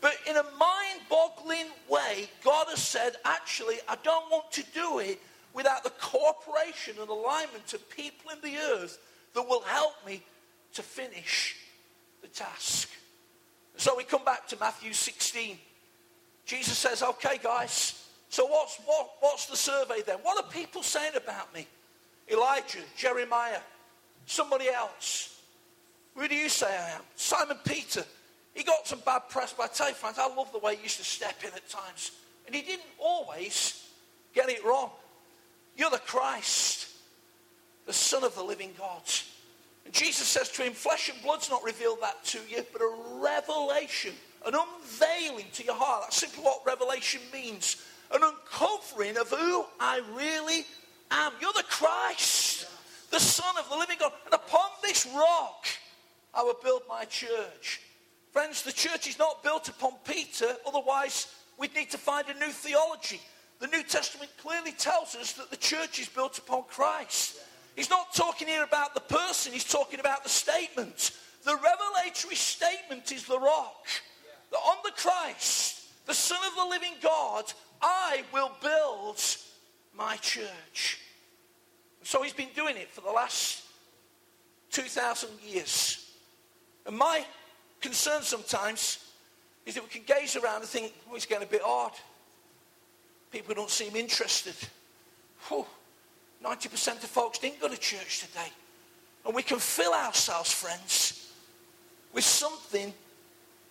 But 0.02 0.16
in 0.30 0.38
a 0.38 0.44
mind 0.44 1.02
boggling 1.10 1.68
way, 1.90 2.30
God 2.42 2.68
has 2.70 2.82
said, 2.82 3.14
actually, 3.26 3.76
I 3.88 3.98
don't 4.02 4.32
want 4.32 4.50
to 4.54 4.64
do 4.74 5.00
it 5.00 5.20
without 5.54 5.84
the 5.84 5.90
cooperation 5.90 6.96
and 7.02 7.10
alignment 7.10 7.74
of 7.74 7.90
people 7.90 8.32
in 8.32 8.40
the 8.42 8.58
earth 8.58 8.98
that 9.34 9.42
will 9.42 9.64
help 9.64 9.94
me 10.08 10.24
to 10.76 10.82
finish 10.82 11.58
the 12.22 12.28
task. 12.28 12.90
So 13.76 13.96
we 13.98 14.04
come 14.04 14.24
back 14.24 14.48
to 14.50 14.58
Matthew 14.58 14.94
16. 14.94 15.58
Jesus 16.50 16.80
says, 16.80 17.04
okay, 17.04 17.38
guys, 17.44 18.08
so 18.28 18.48
what's, 18.48 18.80
what, 18.84 19.12
what's 19.20 19.46
the 19.46 19.56
survey 19.56 20.02
then? 20.04 20.18
What 20.24 20.44
are 20.44 20.50
people 20.50 20.82
saying 20.82 21.14
about 21.16 21.54
me? 21.54 21.68
Elijah, 22.28 22.80
Jeremiah, 22.98 23.60
somebody 24.26 24.68
else. 24.68 25.40
Who 26.16 26.28
do 26.28 26.34
you 26.34 26.50
say 26.50 26.66
I 26.66 26.90
am? 26.96 27.02
Simon 27.16 27.58
Peter. 27.64 28.04
He 28.56 28.64
got 28.64 28.88
some 28.88 29.00
bad 29.06 29.30
press, 29.30 29.54
but 29.56 29.66
I 29.66 29.68
tell 29.68 29.90
you, 29.90 29.94
friends, 29.94 30.18
I 30.18 30.28
love 30.34 30.52
the 30.52 30.58
way 30.58 30.76
he 30.76 30.82
used 30.82 30.98
to 30.98 31.04
step 31.04 31.36
in 31.44 31.50
at 31.50 31.70
times. 31.70 32.14
And 32.48 32.56
he 32.56 32.64
didn't 32.64 32.90
always 32.98 33.88
get 34.34 34.50
it 34.50 34.66
wrong. 34.66 34.90
You're 35.78 35.92
the 35.92 36.00
Christ, 36.00 36.90
the 37.86 37.94
Son 37.94 38.24
of 38.24 38.34
the 38.34 38.44
living 38.44 38.74
God. 38.76 39.04
And 39.86 39.94
Jesus 39.94 40.28
says 40.28 40.50
to 40.54 40.64
him, 40.64 40.74
Flesh 40.74 41.10
and 41.10 41.22
blood's 41.22 41.52
not 41.52 41.64
revealed 41.64 42.02
that 42.02 42.26
to 42.26 42.40
you, 42.50 42.66
but 42.74 42.82
a 42.82 42.92
revelation, 43.22 44.16
an 44.46 44.54
unveiling 44.56 45.46
to 45.54 45.64
your 45.64 45.76
heart. 45.76 46.04
That's 46.04 46.18
simply 46.18 46.44
what 46.44 46.66
revelation 46.66 47.22
means 47.34 47.78
an 48.12 48.22
uncovering 48.24 49.18
of 49.18 49.30
who 49.30 49.66
I 49.80 50.02
really 50.14 50.66
am. 51.12 51.34
You're 51.40 51.54
the 51.54 51.64
Christ, 51.64 52.68
the 53.12 53.20
Son 53.20 53.56
of 53.58 53.70
the 53.70 53.76
living 53.76 53.98
God. 54.00 54.14
And 54.26 54.34
upon 54.34 54.70
this 54.82 55.08
rock, 55.16 55.66
I 56.34 56.44
will 56.44 56.58
build 56.64 56.84
my 56.88 57.06
church. 57.06 57.82
Friends, 58.32 58.64
the 58.64 58.72
church 58.72 59.08
is 59.08 59.20
not 59.20 59.44
built 59.44 59.70
upon 59.70 59.94
Peter, 60.06 60.56
otherwise, 60.68 61.34
we'd 61.58 61.76
need 61.76 61.90
to 61.92 61.98
find 61.98 62.28
a 62.30 62.34
new 62.40 62.52
theology. 62.52 63.20
The 63.60 63.68
New 63.68 63.84
Testament 63.84 64.32
clearly 64.42 64.72
tells 64.72 65.16
us 65.16 65.34
that 65.34 65.50
the 65.50 65.58
church 65.58 66.00
is 66.00 66.08
built 66.08 66.38
upon 66.38 66.64
Christ. 66.70 67.38
He's 67.76 67.90
not 67.90 68.14
talking 68.14 68.48
here 68.48 68.64
about 68.64 68.94
the 68.94 69.02
person, 69.02 69.52
he's 69.54 69.64
talking 69.64 70.00
about 70.00 70.24
the 70.24 70.30
statement. 70.30 71.12
The 71.44 71.56
revelatory 71.56 72.36
statement 72.36 73.12
is 73.12 73.26
the 73.26 73.40
rock. 73.40 73.88
That 74.52 74.58
on 74.58 74.78
the 74.84 74.92
Christ, 74.92 76.06
the 76.06 76.14
Son 76.14 76.40
of 76.48 76.56
the 76.56 76.66
living 76.66 76.94
God, 77.02 77.52
I 77.82 78.24
will 78.34 78.52
build 78.62 79.22
my 79.96 80.16
church. 80.18 81.00
So 82.04 82.24
he's 82.24 82.34
been 82.34 82.50
doing 82.56 82.76
it 82.78 82.90
for 82.90 83.02
the 83.02 83.12
last 83.12 83.64
2,000 84.72 85.30
years. 85.46 86.12
And 86.86 86.98
my 86.98 87.24
concern 87.82 88.22
sometimes 88.24 89.12
is 89.66 89.76
that 89.76 89.84
we 89.84 89.90
can 89.90 90.04
gaze 90.04 90.36
around 90.36 90.62
and 90.62 90.66
think, 90.66 90.94
oh, 91.10 91.16
it's 91.16 91.26
getting 91.26 91.48
a 91.48 91.52
bit 91.52 91.62
odd. 91.64 91.92
People 93.32 93.54
don't 93.54 93.70
seem 93.70 93.96
interested. 93.96 94.56
Whew, 95.48 95.66
90% 96.44 97.04
of 97.04 97.10
folks 97.10 97.40
didn't 97.40 97.62
go 97.62 97.68
to 97.68 97.78
church 97.78 98.26
today. 98.28 98.50
And 99.26 99.36
we 99.36 99.44
can 99.44 99.60
fill 99.60 99.94
ourselves, 99.94 100.52
friends, 100.52 101.32
with 102.14 102.24
something 102.24 102.94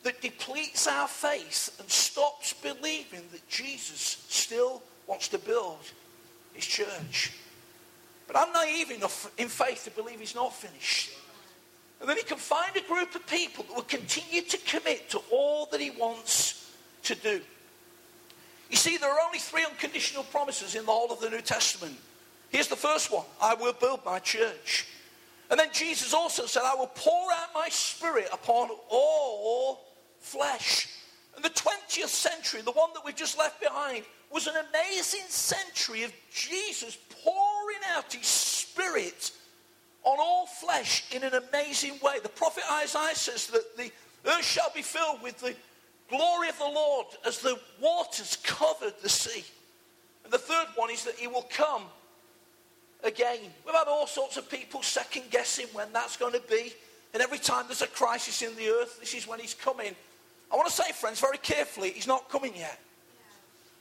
that 0.03 0.21
depletes 0.21 0.87
our 0.87 1.09
faith 1.09 1.77
and 1.81 1.89
stops 1.89 2.53
believing 2.53 3.23
that 3.33 3.49
Jesus 3.49 4.25
still 4.29 4.83
wants 5.07 5.29
to 5.29 5.39
build 5.39 5.79
his 6.55 6.67
church. 6.67 7.33
But 8.27 8.37
I'm 8.37 8.53
naive 8.53 8.91
enough 8.91 9.31
in 9.39 9.49
faith 9.49 9.85
to 9.85 9.91
believe 9.91 10.21
he's 10.21 10.35
not 10.35 10.55
finished. 10.55 11.11
And 12.01 12.09
then 12.09 12.17
he 12.17 12.23
can 12.23 12.37
find 12.37 12.77
a 12.77 12.81
group 12.83 13.15
of 13.15 13.27
people 13.27 13.65
that 13.65 13.75
will 13.75 13.83
continue 13.83 14.43
to 14.43 14.59
commit 14.59 15.11
to 15.11 15.21
all 15.31 15.67
that 15.73 15.81
he 15.81 15.91
wants 15.91 16.71
to 17.05 17.15
do. 17.15 17.41
You 18.71 18.77
see, 18.77 18.99
there 18.99 19.11
are 19.11 19.27
only 19.27 19.39
three 19.39 19.65
unconditional 19.65 20.25
promises 20.25 20.75
in 20.75 20.85
the 20.85 20.93
whole 20.93 21.11
of 21.11 21.21
the 21.21 21.31
New 21.31 21.41
Testament. 21.41 21.97
Here's 22.51 22.69
the 22.69 22.77
first 22.77 23.11
one 23.11 23.25
I 23.43 23.55
will 23.55 23.73
build 23.73 24.05
my 24.05 24.19
church. 24.19 24.87
And 25.51 25.59
then 25.59 25.69
Jesus 25.73 26.13
also 26.13 26.47
said, 26.47 26.63
I 26.65 26.75
will 26.75 26.91
pour 26.95 27.33
out 27.33 27.49
my 27.55 27.69
spirit 27.71 28.29
upon 28.33 28.69
all 28.91 29.81
flesh. 30.19 30.89
And 31.37 31.45
the 31.45 31.51
20th 31.51 32.09
century, 32.09 32.61
the 32.63 32.73
one 32.73 32.91
that 32.95 33.05
we've 33.05 33.17
just 33.17 33.39
left 33.39 33.61
behind, 33.61 34.05
was 34.31 34.47
an 34.47 34.55
amazing 34.71 35.27
century 35.29 36.03
of 36.03 36.13
Jesus 36.35 36.99
pouring 37.25 37.79
out 37.95 38.13
his 38.13 38.27
spirit 38.27 39.33
on 40.05 40.19
all 40.21 40.47
flesh 40.47 41.05
in 41.13 41.23
an 41.23 41.33
amazing 41.35 41.99
way. 42.03 42.19
The 42.23 42.29
prophet 42.29 42.65
Isaiah 42.71 43.15
says 43.15 43.47
that 43.49 43.77
the 43.77 43.91
earth 44.27 44.45
shall 44.45 44.71
be 44.75 44.83
filled 44.83 45.23
with 45.23 45.39
the 45.41 45.55
glory 46.11 46.49
of 46.49 46.59
the 46.59 46.65
Lord 46.65 47.07
as 47.27 47.39
the 47.39 47.59
waters 47.81 48.37
covered 48.43 48.95
the 49.03 49.09
sea. 49.09 49.45
And 50.25 50.33
the 50.33 50.39
third 50.39 50.67
one 50.77 50.91
is 50.91 51.05
that 51.05 51.15
he 51.15 51.27
will 51.27 51.47
come 51.51 51.83
again. 53.05 53.39
We've 53.65 53.75
had 53.75 53.89
all 53.89 54.07
sorts 54.07 54.37
of 54.37 54.51
people 54.51 54.83
second 54.83 55.25
guessing 55.31 55.67
when 55.73 55.93
that's 55.93 56.17
going 56.17 56.35
to 56.35 56.43
be. 56.49 56.73
And 57.15 57.23
every 57.23 57.39
time 57.39 57.65
there's 57.69 57.83
a 57.83 57.87
crisis 57.87 58.43
in 58.43 58.55
the 58.57 58.69
earth, 58.69 59.01
this 59.01 59.15
is 59.15 59.27
when 59.27 59.41
he's 59.41 59.55
coming. 59.55 59.95
I 60.53 60.57
want 60.57 60.69
to 60.69 60.75
say, 60.75 60.93
friends, 60.93 61.21
very 61.21 61.39
carefully, 61.39 61.91
he's 61.91 62.07
not 62.07 62.29
coming 62.29 62.55
yet. 62.57 62.79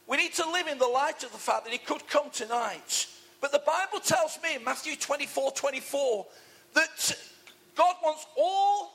We 0.08 0.18
need 0.18 0.34
to 0.36 0.50
live 0.50 0.68
in 0.68 0.78
the 0.78 0.88
light 0.88 1.24
of 1.24 1.32
the 1.32 1.38
fact 1.38 1.66
that 1.66 1.74
he 1.74 1.80
could 1.80 2.08
come 2.08 2.30
tonight. 2.32 3.08
But 3.42 3.52
the 3.52 3.62
Bible 3.66 4.00
tells 4.00 4.40
me 4.42 4.56
in 4.56 4.64
Matthew 4.64 4.96
24 4.96 5.52
24 5.52 6.26
that 6.74 7.18
God 7.76 7.96
wants 8.04 8.26
all 8.38 8.94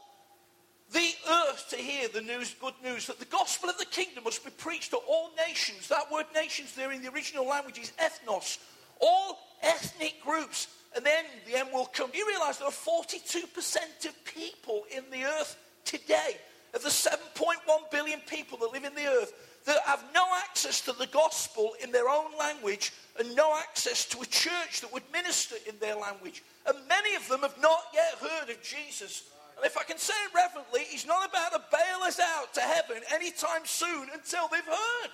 the 0.93 1.11
earth 1.31 1.67
to 1.71 1.77
hear 1.77 2.09
the 2.09 2.21
news, 2.21 2.55
good 2.61 2.75
news, 2.83 3.07
that 3.07 3.19
the 3.19 3.25
gospel 3.27 3.71
of 3.71 3.79
the 3.79 3.87
kingdom 3.87 4.25
must 4.25 4.45
be 4.45 4.51
preached 4.51 4.91
to 4.91 4.97
all 5.09 5.31
nations. 5.47 5.89
That 5.89 6.11
word 6.11 6.27
nations 6.35 6.75
there 6.75 6.93
in 6.93 7.03
the 7.03 7.11
original 7.13 7.47
language 7.47 7.79
is 7.79 7.93
ethnos. 7.99 8.59
All 9.01 9.39
ethnic 9.63 10.15
groups. 10.25 10.69
And 10.95 11.05
then 11.07 11.25
the 11.47 11.59
end 11.59 11.69
will 11.73 11.87
come. 11.87 12.11
Do 12.11 12.19
you 12.19 12.27
realize 12.27 12.59
there 12.59 12.69
are 12.69 12.71
42% 12.71 14.07
of 14.07 14.25
people 14.25 14.85
in 14.95 15.05
the 15.11 15.25
earth 15.25 15.57
today, 15.85 16.37
of 16.75 16.83
the 16.83 16.91
7.1 16.91 17.57
billion 17.91 18.21
people 18.21 18.59
that 18.59 18.73
live 18.73 18.85
in 18.85 18.95
the 18.95 19.07
earth, 19.07 19.33
that 19.65 19.81
have 19.87 20.05
no 20.15 20.25
access 20.45 20.81
to 20.83 20.93
the 20.93 21.07
gospel 21.07 21.73
in 21.83 21.93
their 21.93 22.09
own 22.09 22.37
language 22.39 22.93
and 23.19 23.35
no 23.37 23.57
access 23.57 24.05
to 24.07 24.21
a 24.21 24.27
church 24.27 24.81
that 24.81 24.93
would 24.93 25.03
minister 25.13 25.57
in 25.69 25.79
their 25.79 25.95
language. 25.95 26.43
And 26.67 26.77
many 26.89 27.15
of 27.15 27.27
them 27.29 27.41
have 27.41 27.61
not 27.61 27.85
yet 27.95 28.15
heard 28.21 28.51
of 28.51 28.63
Jesus. 28.63 29.25
And 29.57 29.65
if 29.65 29.79
I 29.79 29.85
can 29.85 29.99
say 29.99 30.15
it 30.27 30.35
reverently, 30.35 30.81
he's 30.89 31.07
not 31.07 31.29
about 31.29 31.53
to 31.53 31.63
bail 31.71 32.03
us 32.03 32.19
out 32.19 32.53
to 32.55 32.61
heaven 32.61 33.03
anytime 33.13 33.65
soon 33.65 34.09
until 34.13 34.49
they've 34.49 34.65
heard. 34.65 35.11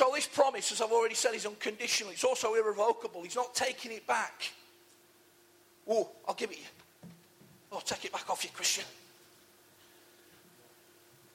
So 0.00 0.10
this 0.14 0.26
promise, 0.26 0.72
as 0.72 0.80
I've 0.80 0.92
already 0.92 1.14
said, 1.14 1.34
is 1.34 1.44
unconditional. 1.44 2.10
It's 2.10 2.24
also 2.24 2.54
irrevocable. 2.54 3.22
He's 3.22 3.36
not 3.36 3.54
taking 3.54 3.92
it 3.92 4.06
back. 4.06 4.50
Oh, 5.86 6.08
I'll 6.26 6.32
give 6.32 6.50
it 6.50 6.56
you. 6.56 7.10
Oh, 7.70 7.82
take 7.84 8.06
it 8.06 8.12
back 8.12 8.30
off 8.30 8.42
you, 8.42 8.48
Christian. 8.48 8.86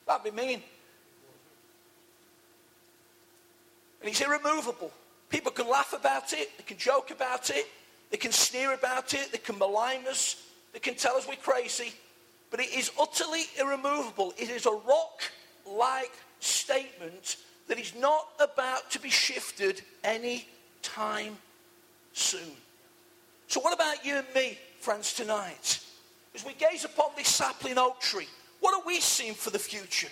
That'd 0.08 0.24
be 0.24 0.32
mean. 0.32 0.64
And 4.02 4.10
it's 4.10 4.22
irremovable. 4.22 4.90
People 5.30 5.52
can 5.52 5.70
laugh 5.70 5.94
about 5.94 6.34
it, 6.34 6.58
they 6.58 6.64
can 6.64 6.78
joke 6.78 7.12
about 7.12 7.52
it, 7.52 7.68
they 8.10 8.18
can 8.18 8.32
sneer 8.32 8.74
about 8.74 9.14
it, 9.14 9.32
they 9.32 9.38
can 9.38 9.60
malign 9.60 10.08
us, 10.08 10.42
they 10.74 10.80
can 10.80 10.96
tell 10.96 11.16
us 11.18 11.28
we're 11.28 11.36
crazy, 11.36 11.94
but 12.50 12.60
it 12.60 12.74
is 12.76 12.90
utterly 13.00 13.44
irremovable. 13.60 14.34
It 14.40 14.50
is 14.50 14.66
a 14.66 14.72
rock 14.72 15.22
like 15.68 16.14
statement 16.40 17.38
that 17.68 17.80
is 17.80 17.94
not 17.96 18.28
about 18.40 18.92
to 18.92 19.00
be 19.00 19.10
shifted 19.10 19.82
any 20.04 20.48
time 20.82 21.38
soon. 22.14 22.52
So, 23.48 23.60
what 23.60 23.74
about 23.74 24.06
you 24.06 24.16
and 24.16 24.26
me, 24.36 24.58
friends, 24.80 25.14
tonight? 25.14 25.80
As 26.34 26.46
we 26.46 26.54
gaze 26.54 26.86
upon 26.86 27.12
this 27.16 27.30
sapling 27.30 27.78
oak 27.78 28.00
tree, 28.02 28.28
what 28.60 28.74
are 28.74 28.86
we 28.86 29.00
seeing 29.00 29.34
for 29.34 29.50
the 29.50 29.60
future? 29.60 30.10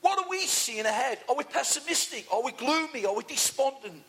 What 0.00 0.18
are 0.24 0.30
we 0.30 0.40
seeing 0.42 0.86
ahead? 0.86 1.18
Are 1.28 1.34
we 1.34 1.44
pessimistic? 1.44 2.26
Are 2.32 2.42
we 2.42 2.52
gloomy? 2.52 3.06
Are 3.06 3.14
we 3.14 3.24
despondent? 3.24 4.02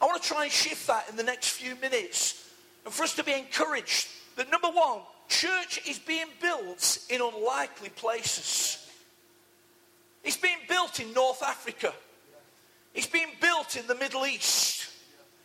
I 0.00 0.06
want 0.06 0.22
to 0.22 0.28
try 0.28 0.44
and 0.44 0.52
shift 0.52 0.86
that 0.88 1.08
in 1.08 1.16
the 1.16 1.22
next 1.22 1.50
few 1.50 1.74
minutes. 1.76 2.50
And 2.84 2.92
for 2.92 3.04
us 3.04 3.14
to 3.14 3.24
be 3.24 3.32
encouraged 3.32 4.08
that 4.36 4.50
number 4.50 4.68
one, 4.68 5.00
church 5.28 5.80
is 5.88 5.98
being 5.98 6.26
built 6.40 6.98
in 7.10 7.20
unlikely 7.20 7.88
places. 7.90 8.86
It's 10.24 10.36
being 10.36 10.58
built 10.68 11.00
in 11.00 11.12
North 11.12 11.42
Africa. 11.42 11.92
It's 12.94 13.06
being 13.06 13.30
built 13.40 13.76
in 13.76 13.86
the 13.86 13.94
Middle 13.94 14.26
East. 14.26 14.90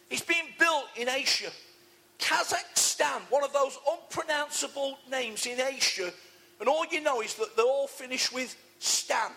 It's 0.10 0.22
being 0.22 0.46
built 0.60 0.86
in 0.96 1.10
Asia. 1.10 1.50
Kazakhstan, 2.20 3.22
one 3.30 3.44
of 3.44 3.52
those 3.54 3.78
unpronounceable 3.92 4.98
names 5.10 5.46
in 5.46 5.60
Asia, 5.60 6.12
and 6.60 6.70
all 6.70 6.86
you 6.86 7.02
know 7.02 7.22
is 7.22 7.36
that 7.36 7.56
they 7.56 7.64
all 7.64 7.88
finish 7.88 8.32
with 8.32 8.56
Stan. 8.80 9.32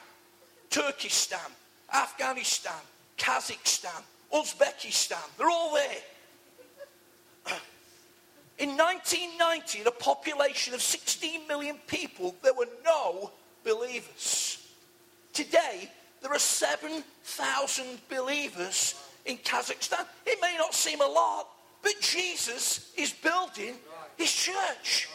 Turkestan, 0.71 1.39
Afghanistan, 1.95 2.81
Kazakhstan, 3.17 4.03
Uzbekistan, 4.33 5.37
they're 5.39 5.49
all 5.49 5.75
there. 5.75 6.03
In 8.59 8.71
1990, 8.77 9.81
in 9.81 9.87
a 9.87 9.91
population 9.91 10.73
of 10.73 10.81
16 10.81 11.47
million 11.47 11.77
people, 11.87 12.35
there 12.43 12.55
were 12.55 12.69
no 12.85 13.31
believers. 13.65 14.67
Today, 15.33 15.91
there 16.23 16.33
are 16.33 16.39
7,000 16.39 17.85
believers 18.09 18.95
in 19.25 19.39
Kazakhstan. 19.39 20.07
It 20.25 20.39
may 20.41 20.57
not 20.59 20.75
seem 20.75 21.01
a 21.01 21.07
lot, 21.07 21.49
but 21.83 21.95
Jesus 22.01 22.93
is 22.97 23.13
building 23.13 23.75
his 24.17 24.33
church. 24.33 25.09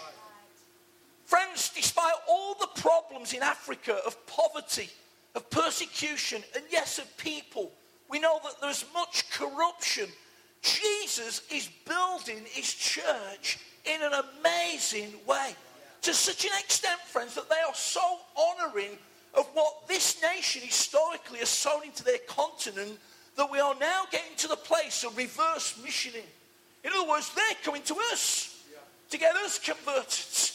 Friends, 1.25 1.71
despite 1.73 2.13
all 2.29 2.55
the 2.55 2.81
problems 2.81 3.33
in 3.33 3.41
Africa 3.41 3.99
of 4.05 4.25
poverty, 4.27 4.89
of 5.33 5.49
persecution, 5.49 6.43
and 6.55 6.63
yes, 6.69 6.99
of 6.99 7.17
people, 7.17 7.71
we 8.09 8.19
know 8.19 8.39
that 8.43 8.59
there's 8.61 8.85
much 8.93 9.29
corruption. 9.31 10.07
Jesus 10.61 11.41
is 11.49 11.69
building 11.85 12.43
his 12.45 12.73
church 12.73 13.59
in 13.85 14.01
an 14.01 14.11
amazing 14.13 15.13
way. 15.25 15.55
To 16.01 16.13
such 16.13 16.45
an 16.45 16.51
extent, 16.59 16.99
friends, 17.01 17.35
that 17.35 17.49
they 17.49 17.61
are 17.67 17.75
so 17.75 18.19
honoring 18.35 18.97
of 19.33 19.47
what 19.53 19.87
this 19.87 20.21
nation 20.21 20.61
historically 20.61 21.39
has 21.39 21.49
sown 21.49 21.83
into 21.85 22.03
their 22.03 22.17
continent 22.27 22.99
that 23.37 23.49
we 23.49 23.59
are 23.59 23.75
now 23.79 24.03
getting 24.11 24.35
to 24.37 24.47
the 24.47 24.55
place 24.55 25.03
of 25.03 25.15
reverse 25.17 25.79
missioning. 25.83 26.25
In 26.83 26.91
other 26.95 27.09
words, 27.09 27.33
they're 27.33 27.57
coming 27.63 27.81
to 27.83 27.95
us 28.11 28.63
to 29.09 29.17
get 29.17 29.35
us 29.35 29.59
converted. 29.59 30.51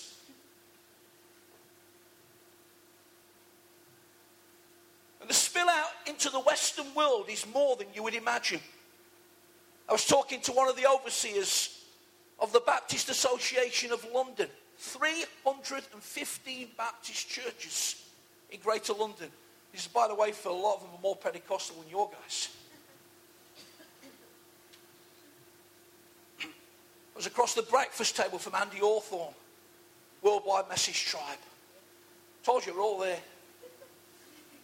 And 5.20 5.30
the 5.30 5.34
spill 5.34 5.68
out 5.68 5.90
into 6.06 6.30
the 6.30 6.40
Western 6.40 6.86
world 6.94 7.26
is 7.28 7.46
more 7.52 7.76
than 7.76 7.86
you 7.94 8.02
would 8.02 8.14
imagine. 8.14 8.60
I 9.88 9.92
was 9.92 10.06
talking 10.06 10.40
to 10.42 10.52
one 10.52 10.68
of 10.68 10.76
the 10.76 10.86
overseers 10.86 11.84
of 12.38 12.52
the 12.52 12.60
Baptist 12.60 13.08
Association 13.08 13.92
of 13.92 14.06
London. 14.12 14.48
315 14.78 16.68
Baptist 16.76 17.28
churches 17.30 18.05
in 18.50 18.60
Greater 18.60 18.92
London. 18.92 19.28
This 19.72 19.82
is, 19.82 19.88
by 19.88 20.08
the 20.08 20.14
way, 20.14 20.32
for 20.32 20.48
a 20.48 20.54
lot 20.54 20.76
of 20.76 20.80
them 20.82 20.90
are 20.94 21.02
more 21.02 21.16
Pentecostal 21.16 21.76
than 21.80 21.90
your 21.90 22.10
guys. 22.10 22.48
I 26.44 26.46
was 27.14 27.26
across 27.26 27.54
the 27.54 27.62
breakfast 27.62 28.16
table 28.16 28.38
from 28.38 28.54
Andy 28.54 28.78
Hawthorne, 28.78 29.34
Worldwide 30.22 30.68
Message 30.68 31.04
Tribe. 31.04 31.38
Told 32.44 32.64
you 32.64 32.74
we're 32.74 32.82
all 32.82 32.98
there. 33.00 33.18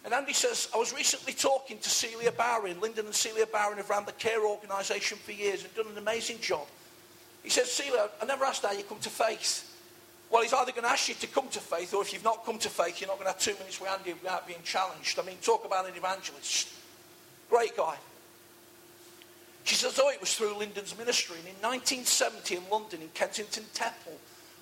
And 0.05 0.13
Andy 0.13 0.33
says, 0.33 0.67
I 0.73 0.77
was 0.77 0.93
recently 0.93 1.33
talking 1.33 1.77
to 1.77 1.89
Celia 1.89 2.31
Bowring. 2.31 2.81
Lyndon 2.81 3.05
and 3.05 3.15
Celia 3.15 3.45
Bowring 3.45 3.77
have 3.77 3.89
run 3.89 4.05
the 4.05 4.11
care 4.13 4.45
organisation 4.45 5.17
for 5.17 5.31
years 5.31 5.63
and 5.63 5.73
done 5.75 5.87
an 5.87 5.97
amazing 5.97 6.39
job. 6.41 6.67
He 7.41 7.49
says, 7.49 7.71
Celia, 7.71 8.09
I 8.21 8.25
never 8.25 8.43
asked 8.45 8.65
how 8.65 8.71
you 8.73 8.83
come 8.83 8.99
to 8.99 9.09
faith. 9.09 9.72
Well, 10.33 10.41
he's 10.41 10.51
either 10.51 10.71
going 10.71 10.83
to 10.83 10.89
ask 10.89 11.09
you 11.09 11.13
to 11.13 11.27
come 11.27 11.47
to 11.49 11.59
faith, 11.59 11.93
or 11.93 12.01
if 12.01 12.11
you've 12.11 12.23
not 12.23 12.43
come 12.43 12.57
to 12.57 12.67
faith, 12.67 12.99
you're 12.99 13.07
not 13.07 13.19
going 13.19 13.27
to 13.27 13.33
have 13.33 13.39
two 13.39 13.53
minutes 13.53 13.79
with 13.79 13.91
Andy 13.91 14.13
without 14.13 14.47
being 14.47 14.63
challenged. 14.63 15.19
I 15.19 15.21
mean, 15.21 15.37
talk 15.43 15.63
about 15.63 15.87
an 15.87 15.93
evangelist. 15.95 16.69
Great 17.51 17.77
guy. 17.77 17.97
She 19.63 19.75
says, 19.75 19.99
oh, 20.01 20.09
it 20.09 20.19
was 20.19 20.33
through 20.33 20.57
Lyndon's 20.57 20.97
ministry. 20.97 21.37
And 21.37 21.49
in 21.49 21.53
1970 21.61 22.55
in 22.55 22.63
London, 22.71 23.03
in 23.03 23.09
Kensington 23.09 23.65
Temple, 23.75 24.13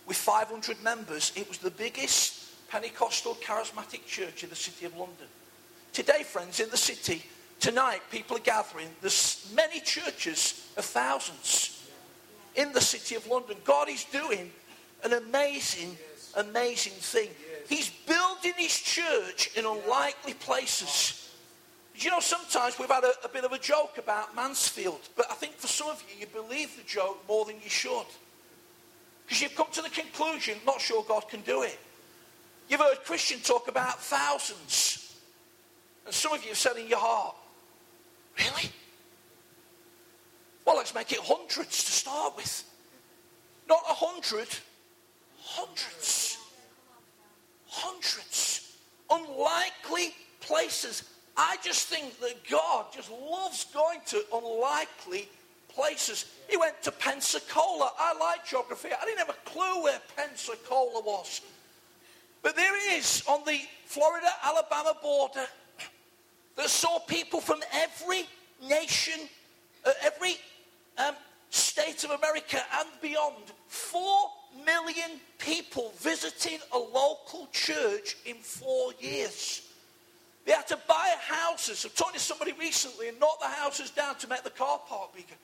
with 0.07 0.17
500 0.17 0.83
members, 0.83 1.31
it 1.37 1.47
was 1.47 1.59
the 1.59 1.71
biggest 1.71 2.67
Pentecostal 2.69 3.35
charismatic 3.35 4.05
church 4.05 4.43
in 4.43 4.49
the 4.49 4.57
city 4.57 4.85
of 4.85 4.97
London. 4.97 5.27
Today, 5.93 6.23
friends, 6.23 6.59
in 6.59 6.69
the 6.69 6.75
city, 6.75 7.23
tonight, 7.61 8.01
people 8.11 8.35
are 8.35 8.41
gathering. 8.41 8.89
There's 8.99 9.49
many 9.55 9.79
churches 9.79 10.67
of 10.75 10.83
thousands 10.83 11.87
in 12.55 12.73
the 12.73 12.81
city 12.81 13.15
of 13.15 13.25
London. 13.25 13.55
God 13.63 13.87
is 13.87 14.03
doing 14.03 14.51
an 15.03 15.13
amazing, 15.13 15.97
amazing 16.35 16.93
thing. 16.93 17.29
He's 17.69 17.89
building 17.89 18.53
his 18.57 18.77
church 18.79 19.51
in 19.55 19.65
unlikely 19.65 20.33
places. 20.35 21.29
You 21.95 22.09
know, 22.09 22.19
sometimes 22.19 22.79
we've 22.79 22.89
had 22.89 23.03
a, 23.03 23.13
a, 23.23 23.29
bit 23.29 23.43
of 23.43 23.51
a 23.51 23.59
joke 23.59 23.97
about 23.97 24.35
Mansfield, 24.35 25.01
but 25.15 25.27
I 25.29 25.35
think 25.35 25.55
for 25.55 25.67
some 25.67 25.89
of 25.89 26.03
you, 26.09 26.21
you 26.21 26.27
believe 26.27 26.75
the 26.75 26.83
joke 26.83 27.23
more 27.27 27.45
than 27.45 27.55
you 27.63 27.69
should. 27.69 28.05
Because 29.25 29.41
you've 29.41 29.55
come 29.55 29.67
to 29.73 29.81
the 29.81 29.89
conclusion, 29.89 30.57
not 30.65 30.81
sure 30.81 31.05
God 31.07 31.29
can 31.29 31.41
do 31.41 31.61
it. 31.63 31.77
You've 32.69 32.79
heard 32.79 33.03
Christian 33.05 33.39
talk 33.39 33.67
about 33.67 34.01
thousands. 34.01 35.15
And 36.05 36.13
some 36.13 36.33
of 36.33 36.41
you 36.41 36.49
have 36.49 36.57
said 36.57 36.77
in 36.77 36.87
your 36.87 36.99
heart, 36.99 37.35
Really? 38.37 38.71
Well, 40.65 40.77
let's 40.77 40.93
make 40.93 41.11
it 41.11 41.19
hundreds 41.21 41.83
to 41.83 41.91
start 41.91 42.35
with. 42.35 42.63
Not 43.67 43.81
a 43.89 43.93
hundred, 43.93 44.47
hundreds. 45.55 46.37
Hundreds. 47.67 48.77
Unlikely 49.09 50.15
places. 50.39 51.03
I 51.37 51.57
just 51.63 51.87
think 51.87 52.19
that 52.19 52.35
God 52.49 52.85
just 52.93 53.11
loves 53.11 53.65
going 53.73 53.99
to 54.07 54.23
unlikely 54.33 55.27
places. 55.69 56.25
He 56.49 56.57
went 56.57 56.81
to 56.83 56.91
Pensacola. 56.91 57.91
I 57.97 58.17
like 58.17 58.45
geography. 58.45 58.89
I 58.89 59.05
didn't 59.05 59.19
have 59.19 59.29
a 59.29 59.49
clue 59.49 59.83
where 59.83 59.99
Pensacola 60.15 61.01
was. 61.01 61.41
But 62.41 62.55
there 62.55 62.75
it 62.75 62.97
is 62.99 63.23
on 63.27 63.43
the 63.45 63.59
Florida 63.85 64.27
Alabama 64.43 64.95
border 65.01 65.45
that 66.57 66.69
saw 66.69 66.99
people 66.99 67.39
from 67.39 67.61
every 67.73 68.23
nation, 68.67 69.27
uh, 69.85 69.91
every 70.01 70.35
um, 70.97 71.15
state 71.49 72.03
of 72.03 72.11
America 72.11 72.61
and 72.79 72.89
beyond. 73.01 73.51
Four 73.67 74.31
million 74.65 75.19
people 75.37 75.93
visiting 75.97 76.59
a 76.73 76.77
local 76.77 77.47
church 77.51 78.17
in 78.25 78.35
four 78.35 78.91
years. 78.99 79.67
They 80.45 80.53
had 80.53 80.67
to 80.67 80.79
buy 80.87 81.15
houses. 81.21 81.85
I 81.85 81.87
was 81.87 81.93
talking 81.93 82.13
to 82.13 82.19
somebody 82.19 82.53
recently 82.53 83.09
and 83.09 83.19
knock 83.19 83.39
the 83.39 83.47
houses 83.47 83.91
down 83.91 84.15
to 84.15 84.27
make 84.27 84.43
the 84.43 84.49
car 84.49 84.79
park 84.87 85.13
bigger. 85.13 85.35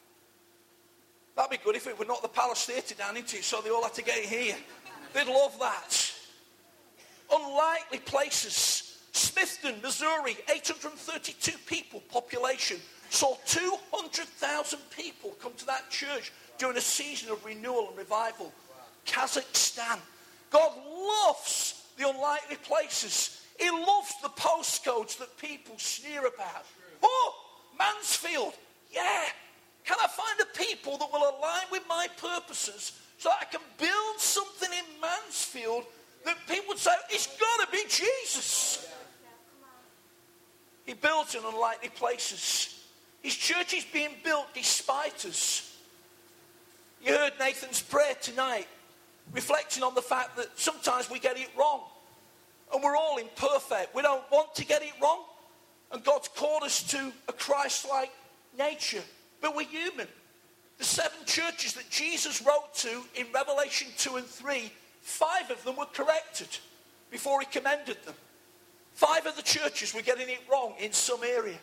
That'd 1.35 1.51
be 1.51 1.63
good 1.63 1.75
if 1.75 1.85
it 1.85 1.97
were 1.97 2.05
not 2.05 2.23
the 2.23 2.27
Palace 2.27 2.65
Theatre 2.65 2.95
down 2.95 3.15
into 3.15 3.37
it, 3.37 3.43
so 3.43 3.61
they 3.61 3.69
all 3.69 3.83
had 3.83 3.93
to 3.93 4.03
get 4.03 4.17
here. 4.17 4.55
They'd 5.13 5.27
love 5.27 5.57
that. 5.59 6.13
Unlikely 7.31 7.99
places. 7.99 8.97
Smithton, 9.13 9.81
Missouri, 9.81 10.37
832 10.51 11.51
people 11.67 12.01
population. 12.11 12.77
Saw 13.09 13.35
200,000 13.45 14.79
people 14.95 15.31
come 15.41 15.53
to 15.57 15.65
that 15.67 15.89
church 15.89 16.31
during 16.57 16.77
a 16.77 16.81
season 16.81 17.31
of 17.31 17.43
renewal 17.45 17.89
and 17.89 17.97
revival. 17.97 18.51
Kazakhstan. 19.07 19.99
God 20.49 20.71
loves 20.85 21.83
the 21.97 22.09
unlikely 22.09 22.57
places. 22.57 23.41
He 23.59 23.69
loves 23.69 24.13
the 24.21 24.29
postcodes 24.29 25.17
that 25.17 25.35
people 25.37 25.75
sneer 25.77 26.19
about. 26.19 26.65
Oh, 27.01 27.35
Mansfield. 27.77 28.53
Yeah, 28.91 29.23
can 29.83 29.97
I 30.03 30.07
find 30.07 30.39
a 30.41 30.57
people 30.57 30.97
that 30.97 31.11
will 31.11 31.37
align 31.37 31.65
with 31.71 31.83
my 31.87 32.07
purposes 32.17 32.91
so 33.17 33.29
I 33.29 33.45
can 33.45 33.61
build 33.77 34.19
something 34.19 34.69
in 34.71 35.01
Mansfield 35.01 35.85
that 36.25 36.37
people 36.47 36.69
would 36.69 36.77
say, 36.77 36.91
it's 37.09 37.27
got 37.37 37.65
to 37.65 37.71
be 37.71 37.83
Jesus? 37.87 38.87
He 40.85 40.93
builds 40.93 41.35
in 41.35 41.43
unlikely 41.43 41.89
places. 41.89 42.83
His 43.21 43.35
church 43.35 43.73
is 43.73 43.85
being 43.85 44.11
built 44.23 44.47
despite 44.53 45.25
us. 45.25 45.77
You 47.03 47.13
heard 47.13 47.33
Nathan's 47.39 47.81
prayer 47.81 48.15
tonight, 48.21 48.67
reflecting 49.33 49.83
on 49.83 49.95
the 49.95 50.01
fact 50.01 50.37
that 50.37 50.47
sometimes 50.55 51.09
we 51.09 51.19
get 51.19 51.37
it 51.37 51.49
wrong. 51.57 51.81
And 52.73 52.83
we're 52.83 52.97
all 52.97 53.17
imperfect. 53.17 53.95
We 53.95 54.01
don't 54.01 54.23
want 54.31 54.53
to 54.55 54.65
get 54.65 54.81
it 54.81 54.91
wrong. 55.01 55.23
And 55.91 56.03
God's 56.03 56.27
called 56.27 56.63
us 56.63 56.83
to 56.91 57.11
a 57.27 57.33
Christ 57.33 57.87
like 57.89 58.11
nature. 58.57 59.03
But 59.41 59.55
we're 59.55 59.63
human. 59.63 60.07
The 60.77 60.83
seven 60.83 61.19
churches 61.25 61.73
that 61.73 61.89
Jesus 61.89 62.41
wrote 62.41 62.73
to 62.75 63.03
in 63.15 63.27
Revelation 63.33 63.87
2 63.97 64.17
and 64.17 64.25
3, 64.25 64.71
five 65.01 65.49
of 65.49 65.63
them 65.63 65.77
were 65.77 65.85
corrected 65.85 66.49
before 67.09 67.39
he 67.39 67.47
commended 67.47 67.97
them. 68.03 68.15
Five 68.93 69.25
of 69.25 69.35
the 69.35 69.43
churches 69.43 69.93
were 69.93 70.01
getting 70.01 70.29
it 70.29 70.39
wrong 70.51 70.73
in 70.79 70.91
some 70.91 71.23
area. 71.23 71.57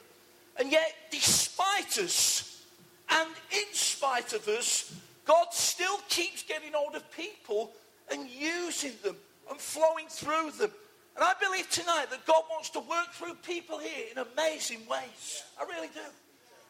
And 0.58 0.70
yet, 0.70 0.94
despite 1.10 1.98
us 1.98 2.64
and 3.10 3.28
in 3.50 3.72
spite 3.72 4.32
of 4.32 4.46
us, 4.48 4.94
God 5.24 5.46
still 5.52 5.98
keeps 6.08 6.42
getting 6.42 6.72
hold 6.74 6.94
of 6.94 7.10
people 7.10 7.72
and 8.10 8.28
using 8.28 8.92
them 9.02 9.16
and 9.50 9.58
flowing 9.58 10.06
through 10.08 10.52
them. 10.52 10.70
And 11.16 11.24
I 11.24 11.32
believe 11.40 11.70
tonight 11.70 12.06
that 12.10 12.26
God 12.26 12.42
wants 12.50 12.70
to 12.70 12.80
work 12.80 13.12
through 13.12 13.34
people 13.34 13.78
here 13.78 14.06
in 14.10 14.18
amazing 14.18 14.80
ways. 14.88 15.44
I 15.60 15.64
really 15.64 15.88
do. 15.88 16.00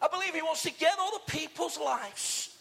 I 0.02 0.08
believe 0.08 0.34
He 0.34 0.42
wants 0.42 0.62
to 0.62 0.72
get 0.72 0.98
all 0.98 1.12
the 1.12 1.32
people's 1.32 1.78
lives 1.78 2.56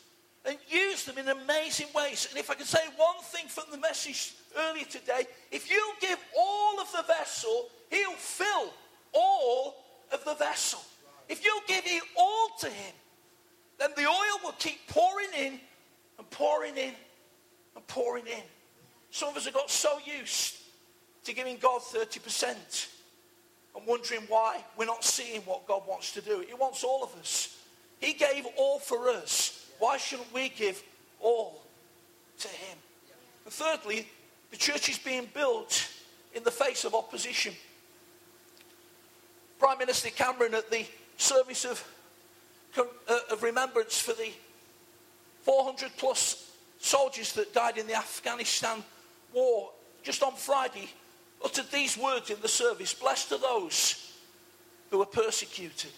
and 0.46 0.58
use 0.70 1.06
them 1.06 1.18
in 1.18 1.28
amazing 1.28 1.88
ways. 1.94 2.28
And 2.30 2.40
if 2.40 2.50
I 2.50 2.56
can 2.56 2.66
say 2.66 2.80
one 2.96 3.22
thing 3.24 3.48
from 3.48 3.66
the 3.72 3.78
message 3.78 4.34
earlier 4.58 4.86
today, 4.86 5.26
if 5.52 5.70
you 5.70 5.94
give 6.00 6.20
all 6.38 6.80
of 6.80 6.92
the 6.92 7.04
vessel, 7.04 7.70
He'll 7.90 8.14
fill 8.14 8.74
all 9.14 9.76
of 10.12 10.24
the 10.26 10.36
vessel. 10.36 10.80
If 11.30 11.44
you 11.44 11.60
give 11.68 11.84
it 11.86 12.04
all 12.18 12.50
to 12.60 12.68
Him, 12.68 12.94
then 13.78 13.90
the 13.96 14.06
oil 14.06 14.40
will 14.44 14.54
keep 14.54 14.88
pouring 14.88 15.30
in 15.38 15.60
and 16.18 16.30
pouring 16.30 16.78
in 16.78 16.94
and 17.76 17.88
pouring 17.88 18.28
in. 18.28 18.44
Some 19.12 19.30
of 19.30 19.38
us 19.38 19.46
have 19.46 19.54
got 19.54 19.70
so 19.70 20.00
used 20.06 20.58
to 21.26 21.34
giving 21.34 21.58
God 21.58 21.82
30% 21.82 22.88
and 23.76 23.88
wondering 23.88 24.22
why 24.28 24.64
we're 24.78 24.86
not 24.86 25.04
seeing 25.04 25.42
what 25.42 25.68
God 25.68 25.84
wants 25.88 26.12
to 26.14 26.22
do. 26.22 26.44
He 26.48 26.54
wants 26.54 26.84
all 26.84 27.04
of 27.04 27.16
us. 27.20 27.58
He 28.00 28.14
gave 28.14 28.46
all 28.58 28.80
for 28.80 29.10
us. 29.10 29.68
Why 29.80 29.98
shouldn't 29.98 30.34
we 30.34 30.50
give 30.50 30.82
all 31.20 31.62
to 32.40 32.48
Him? 32.48 32.78
And 33.46 33.54
thirdly, 33.54 34.08
the 34.52 34.58
church 34.58 34.90
is 34.90 34.98
being 34.98 35.28
built 35.34 35.90
in 36.34 36.44
the 36.44 36.52
face 36.52 36.86
of 36.86 36.94
opposition. 36.94 37.54
Prime 39.60 39.78
Minister 39.78 40.10
Cameron 40.10 40.54
at 40.54 40.70
the 40.70 40.86
service 41.18 41.66
of, 41.66 41.84
of 43.32 43.44
remembrance 43.44 44.00
for 44.00 44.14
the 44.14 44.30
400 45.44 45.92
plus 45.98 46.52
soldiers 46.80 47.34
that 47.34 47.54
died 47.54 47.78
in 47.78 47.88
the 47.88 47.96
Afghanistan 47.96 48.84
war 49.34 49.70
just 50.04 50.24
on 50.24 50.34
Friday 50.34 50.90
uttered 51.44 51.70
these 51.72 51.98
words 51.98 52.30
in 52.30 52.40
the 52.42 52.48
service 52.48 52.94
Blessed 52.94 53.32
are 53.34 53.40
those 53.40 54.12
who 54.90 55.02
are 55.02 55.08
persecuted. 55.08 55.92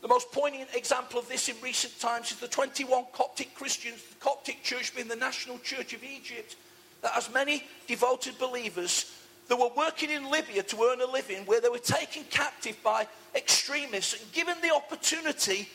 The 0.00 0.08
most 0.08 0.32
poignant 0.32 0.70
example 0.74 1.20
of 1.20 1.28
this 1.28 1.48
in 1.48 1.54
recent 1.62 1.98
times 2.00 2.32
is 2.32 2.38
the 2.38 2.48
21 2.48 3.04
Coptic 3.12 3.54
Christians, 3.54 4.02
the 4.02 4.16
Coptic 4.16 4.62
Church 4.64 4.94
being 4.94 5.06
the 5.06 5.14
national 5.14 5.58
church 5.58 5.92
of 5.92 6.02
Egypt, 6.02 6.56
that 7.02 7.12
has 7.12 7.32
many 7.32 7.64
devoted 7.86 8.36
believers 8.38 9.12
that 9.48 9.56
were 9.56 9.70
working 9.76 10.10
in 10.10 10.28
Libya 10.28 10.62
to 10.64 10.82
earn 10.82 11.00
a 11.00 11.06
living, 11.06 11.44
where 11.46 11.60
they 11.60 11.68
were 11.68 11.78
taken 11.78 12.24
captive 12.30 12.76
by 12.82 13.06
extremists 13.34 14.20
and 14.20 14.32
given 14.32 14.56
the 14.60 14.74
opportunity 14.74 15.68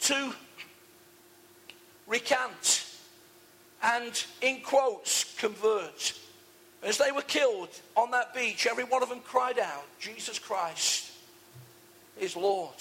to 0.00 0.32
recant 2.06 2.86
and, 3.82 4.24
in 4.40 4.60
quotes, 4.60 5.34
convert. 5.38 6.18
As 6.82 6.98
they 6.98 7.12
were 7.12 7.22
killed 7.22 7.70
on 7.96 8.10
that 8.10 8.34
beach, 8.34 8.66
every 8.66 8.84
one 8.84 9.02
of 9.02 9.08
them 9.08 9.20
cried 9.20 9.58
out, 9.58 9.84
Jesus 9.98 10.38
Christ 10.38 11.12
is 12.20 12.36
Lord. 12.36 12.74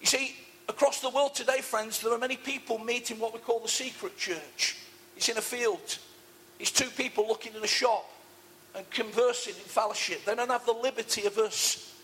You 0.00 0.06
see, 0.06 0.34
across 0.68 1.00
the 1.00 1.10
world 1.10 1.34
today, 1.34 1.60
friends, 1.60 2.00
there 2.00 2.12
are 2.12 2.18
many 2.18 2.36
people 2.36 2.78
meeting 2.78 3.18
what 3.18 3.32
we 3.32 3.40
call 3.40 3.60
the 3.60 3.68
secret 3.68 4.16
church. 4.16 4.76
It's 5.16 5.28
in 5.28 5.36
a 5.36 5.42
field. 5.42 5.98
It's 6.58 6.70
two 6.70 6.90
people 6.90 7.26
looking 7.26 7.54
in 7.54 7.62
a 7.62 7.66
shop 7.66 8.10
and 8.74 8.88
conversing 8.90 9.54
in 9.54 9.60
fellowship. 9.60 10.24
They 10.24 10.34
don't 10.34 10.50
have 10.50 10.66
the 10.66 10.72
liberty 10.72 11.26
of 11.26 11.38
us. 11.38 11.94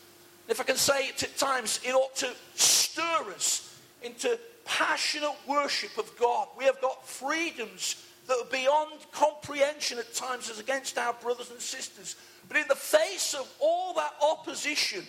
if 0.49 0.61
I 0.61 0.65
can 0.65 0.77
say 0.77 1.09
it 1.09 1.23
at 1.23 1.37
times, 1.37 1.81
it 1.85 1.95
ought 1.95 2.17
to 2.17 2.31
stir 2.55 3.33
us 3.35 3.79
into 4.03 4.39
passionate 4.67 5.37
worship 5.47 5.97
of 5.99 6.17
God. 6.19 6.49
We 6.59 6.65
have 6.65 6.81
got 6.81 7.07
freedoms 7.07 8.05
that 8.27 8.37
are 8.37 8.51
beyond 8.51 8.93
comprehension 9.13 9.99
at 9.99 10.15
times 10.15 10.51
as 10.51 10.59
against 10.59 10.99
our 10.99 11.15
brothers 11.15 11.51
and 11.51 11.61
sisters. 11.61 12.17
But 12.49 12.59
in 12.59 12.69
the 12.69 12.75
face 12.75 13.35
of 13.35 13.51
all 13.61 13.95
that 13.95 14.13
opposition, 14.23 15.03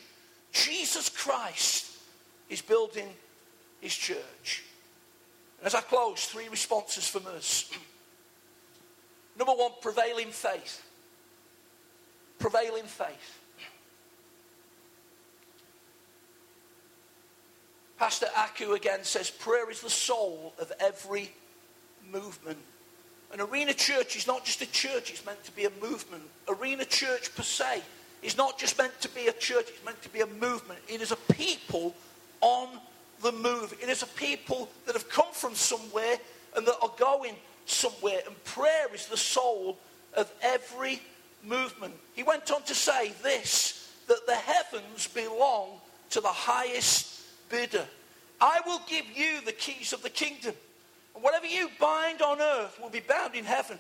Jesus 0.52 1.10
Christ 1.10 1.98
is 2.50 2.62
building 2.62 3.08
his 3.82 3.96
church. 3.96 4.64
And 5.60 5.68
as 5.68 5.76
I 5.76 5.82
close, 5.82 6.26
three 6.26 6.48
responses 6.50 7.08
from 7.08 7.26
us. 7.28 7.70
Number 9.38 9.54
one, 9.54 9.72
prevailing 9.82 10.30
faith. 10.30 10.84
Prevailing 12.40 12.86
faith. 12.86 13.40
Pastor 17.98 18.28
Agu 18.36 18.76
again 18.76 19.04
says 19.04 19.30
prayer 19.30 19.70
is 19.72 19.82
the 19.82 19.90
soul 19.90 20.54
of 20.60 20.72
every 20.80 21.32
movement. 22.12 22.60
An 23.34 23.42
arena 23.42 23.74
church 23.74 24.16
is 24.16 24.28
not 24.28 24.46
just 24.46 24.62
a 24.62 24.72
church, 24.72 25.10
it's 25.10 25.26
meant 25.26 25.44
to 25.46 25.52
be 25.52 25.66
a 25.66 25.72
movement. 25.82 26.24
Arena 26.48 26.86
church 26.86 27.36
per 27.36 27.44
se 27.44 27.82
is 28.22 28.38
not 28.38 28.58
just 28.58 28.78
meant 28.78 29.00
to 29.02 29.10
be 29.10 29.28
a 29.28 29.34
church, 29.34 29.66
it's 29.70 29.84
meant 29.84 30.02
to 30.04 30.10
be 30.10 30.22
a 30.22 30.28
movement. 30.28 30.80
It 30.88 31.02
is 31.02 31.12
a 31.12 31.34
people 31.34 31.96
on 32.42 32.70
the 33.22 33.32
move. 33.32 33.74
It 33.82 33.90
is 33.90 34.04
a 34.04 34.08
people 34.08 34.70
that 34.86 34.94
have 34.94 35.10
come 35.10 35.32
from 35.34 35.56
somewhere 35.56 36.18
and 36.56 36.66
that 36.68 36.76
are 36.82 36.92
going 36.98 37.36
somewhere. 37.66 38.20
And 38.26 38.44
prayer 38.46 38.94
is 38.94 39.08
the 39.08 39.18
soul 39.18 39.78
of 40.16 40.32
every 40.42 41.02
movement. 41.44 41.96
He 42.16 42.24
went 42.24 42.52
on 42.52 42.62
to 42.64 42.76
say 42.76 43.12
this 43.24 43.92
that 44.08 44.26
the 44.26 44.36
heavens 44.36 45.08
belong 45.08 45.82
to 46.12 46.22
the 46.22 46.30
highest 46.30 47.17
bidder. 47.50 47.86
I 48.40 48.62
will 48.66 48.82
give 48.88 49.06
you 49.16 49.42
the 49.46 49.52
keys 49.52 49.94
of 49.94 50.04
the 50.04 50.10
kingdom. 50.10 50.54
And 51.16 51.24
whatever 51.24 51.48
you 51.48 51.70
bind 51.80 52.22
on 52.22 52.40
earth 52.40 52.80
will 52.82 52.90
be 52.90 53.00
bound 53.00 53.36
in 53.36 53.46
heaven. 53.46 53.78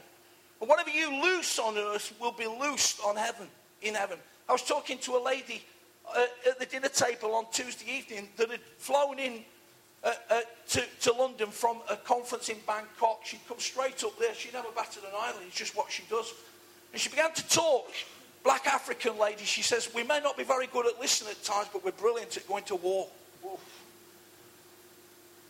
And 0.60 0.70
whatever 0.70 0.90
you 0.90 1.22
loose 1.22 1.60
on 1.60 1.78
earth 1.78 2.14
will 2.20 2.32
be 2.32 2.48
loosed 2.48 3.00
on 3.06 3.16
heaven, 3.16 3.48
in 3.82 3.94
heaven. 3.94 4.18
I 4.50 4.54
was 4.54 4.64
talking 4.64 4.98
to 5.00 5.18
a 5.18 5.22
lady 5.24 5.64
uh, 6.16 6.26
at 6.50 6.60
the 6.60 6.66
dinner 6.66 6.88
table 6.88 7.36
on 7.36 7.46
Tuesday 7.52 7.92
evening 7.92 8.30
that 8.38 8.50
had 8.50 8.62
flown 8.78 9.20
in 9.20 9.44
uh, 10.04 10.14
uh, 10.30 10.42
to, 10.70 10.84
to 11.02 11.12
London 11.14 11.50
from 11.50 11.78
a 11.90 11.96
conference 11.96 12.50
in 12.50 12.58
Bangkok. 12.66 13.20
She'd 13.24 13.46
come 13.48 13.60
straight 13.60 14.04
up 14.04 14.18
there. 14.18 14.34
She'd 14.34 14.54
never 14.54 14.70
batted 14.76 15.04
an 15.04 15.10
eyelid. 15.20 15.42
It's 15.48 15.56
just 15.56 15.76
what 15.76 15.92
she 15.92 16.04
does. 16.10 16.34
And 16.94 17.02
she 17.02 17.10
began 17.10 17.34
to 17.34 17.48
talk. 17.50 17.92
Black 18.44 18.68
African 18.68 19.18
lady, 19.18 19.44
she 19.44 19.62
says, 19.62 19.90
We 19.94 20.04
may 20.04 20.22
not 20.22 20.38
be 20.38 20.44
very 20.44 20.68
good 20.68 20.88
at 20.88 21.00
listening 21.00 21.32
at 21.32 21.44
times, 21.44 21.68
but 21.74 21.84
we're 21.84 21.92
brilliant 21.92 22.38
at 22.38 22.48
going 22.48 22.64
to 22.66 22.76
war. 22.76 23.08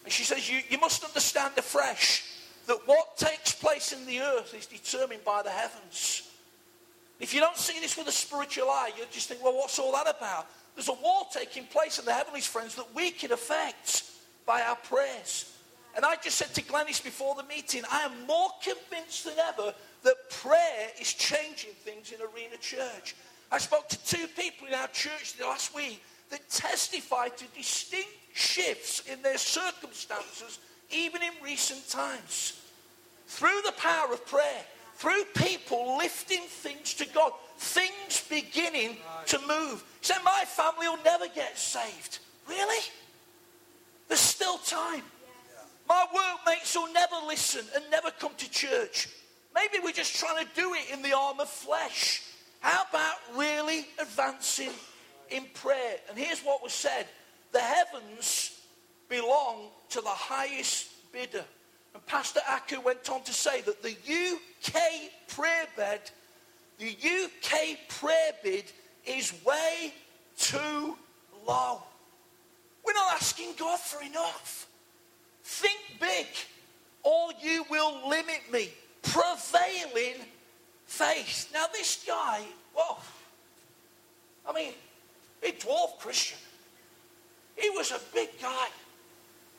And 0.08 0.14
she 0.14 0.24
says, 0.24 0.50
you, 0.50 0.62
you 0.70 0.78
must 0.78 1.04
understand 1.04 1.58
afresh 1.58 2.24
that 2.66 2.78
what 2.86 3.18
takes 3.18 3.54
place 3.54 3.92
in 3.92 4.06
the 4.06 4.22
earth 4.22 4.54
is 4.58 4.66
determined 4.66 5.22
by 5.26 5.42
the 5.44 5.50
heavens. 5.50 6.32
If 7.20 7.34
you 7.34 7.42
don't 7.42 7.58
see 7.58 7.82
this 7.82 7.98
with 7.98 8.08
a 8.08 8.14
spiritual 8.14 8.70
eye, 8.70 8.92
you'll 8.96 9.08
just 9.12 9.28
think, 9.28 9.44
well, 9.44 9.58
what's 9.58 9.78
all 9.80 9.92
that 9.92 10.08
about? 10.08 10.48
There's 10.76 10.88
a 10.88 10.94
war 10.94 11.24
taking 11.30 11.66
place 11.66 12.00
in 12.00 12.06
the 12.06 12.14
heavenlies, 12.14 12.48
friends, 12.48 12.76
that 12.76 12.96
we 12.96 13.12
can 13.12 13.34
affect 13.34 14.04
by 14.46 14.62
our 14.62 14.78
prayers. 14.78 15.54
And 15.94 16.06
I 16.06 16.16
just 16.24 16.38
said 16.38 16.54
to 16.54 16.62
Glennis 16.62 17.04
before 17.04 17.36
the 17.36 17.44
meeting, 17.44 17.84
I 17.92 18.04
am 18.04 18.26
more 18.26 18.52
convinced 18.64 19.26
than 19.26 19.38
ever 19.40 19.74
that 20.04 20.30
prayer 20.30 20.88
is 21.02 21.12
changing 21.12 21.74
things 21.84 22.14
in 22.14 22.22
Arena 22.22 22.56
Church. 22.62 23.14
I 23.52 23.58
spoke 23.58 23.90
to 23.90 24.06
two 24.06 24.28
people 24.38 24.70
in 24.70 24.74
our 24.74 24.88
church 24.88 25.34
last 25.42 25.76
week 25.76 26.02
that 26.30 26.50
testified 26.50 27.36
to 27.36 27.46
distinct 27.54 28.08
shifts 28.38 29.04
in 29.12 29.22
their 29.22 29.38
circumstances, 29.38 30.60
even 30.92 31.22
in 31.24 31.32
recent 31.44 31.90
times. 31.90 32.62
Through 33.28 33.62
the 33.66 33.74
power 33.74 34.14
of 34.14 34.26
prayer, 34.26 34.64
through 34.96 35.24
people 35.36 35.98
lifting 35.98 36.44
things 36.44 36.94
to 36.96 37.06
God, 37.08 37.32
things 37.58 38.24
beginning 38.30 38.98
to 39.28 39.40
move. 39.48 39.84
He 40.00 40.06
said, 40.06 40.20
My 40.24 40.44
family 40.46 40.88
will 40.88 41.04
never 41.04 41.28
get 41.28 41.58
saved. 41.58 42.20
Really? 42.48 42.84
There's 44.08 44.20
still 44.20 44.58
time. 44.60 45.04
My 45.90 46.06
workmates 46.14 46.76
will 46.76 46.92
never 46.94 47.16
listen 47.28 47.66
and 47.76 47.84
never 47.90 48.12
come 48.12 48.34
to 48.38 48.52
church. 48.52 49.10
Maybe 49.56 49.84
we're 49.84 49.92
just 49.92 50.16
trying 50.16 50.46
to 50.46 50.52
do 50.56 50.74
it 50.74 50.94
in 50.94 51.02
the 51.02 51.14
arm 51.14 51.40
of 51.40 51.50
flesh. 51.50 52.22
How 52.60 52.84
about 52.90 53.16
really 53.36 53.88
advancing 54.00 54.72
in 55.30 55.46
prayer? 55.54 55.98
And 56.10 56.18
here's 56.18 56.42
what 56.42 56.62
was 56.62 56.74
said 56.74 57.08
the 57.58 57.64
heavens 57.64 58.62
belong 59.10 59.70
to 59.90 60.00
the 60.00 60.08
highest 60.10 61.12
bidder. 61.12 61.44
And 61.96 62.06
Pastor 62.06 62.40
Agu 62.42 62.84
went 62.84 63.10
on 63.10 63.24
to 63.24 63.34
say 63.34 63.62
that 63.62 63.82
the 63.82 63.96
UK 63.96 64.80
prayer 65.28 65.66
bed, 65.76 66.02
the 66.78 66.96
UK 66.96 67.80
prayer 67.90 68.32
bid 68.44 68.66
is 69.08 69.34
way 69.44 69.92
too 70.38 70.96
low. 71.48 71.82
We're 72.86 72.94
not 72.94 73.14
asking 73.14 73.54
God 73.58 73.80
for 73.80 74.04
enough. 74.04 74.68
Think 75.44 75.80
big, 76.00 76.28
or 77.02 77.30
you 77.42 77.66
will 77.72 78.08
limit 78.08 78.42
me. 78.52 78.70
Prevailing 79.02 80.22
faith. 80.86 81.50
Now, 81.54 81.66
this 81.74 82.04
guy, 82.06 82.44
whoa, 82.76 82.98
I 84.48 84.54
mean, 84.54 84.74
a 85.42 85.52
dwarf 85.54 85.98
Christian. 85.98 86.38
He 87.58 87.70
was 87.72 87.92
a 87.92 88.00
big 88.14 88.30
guy. 88.42 88.68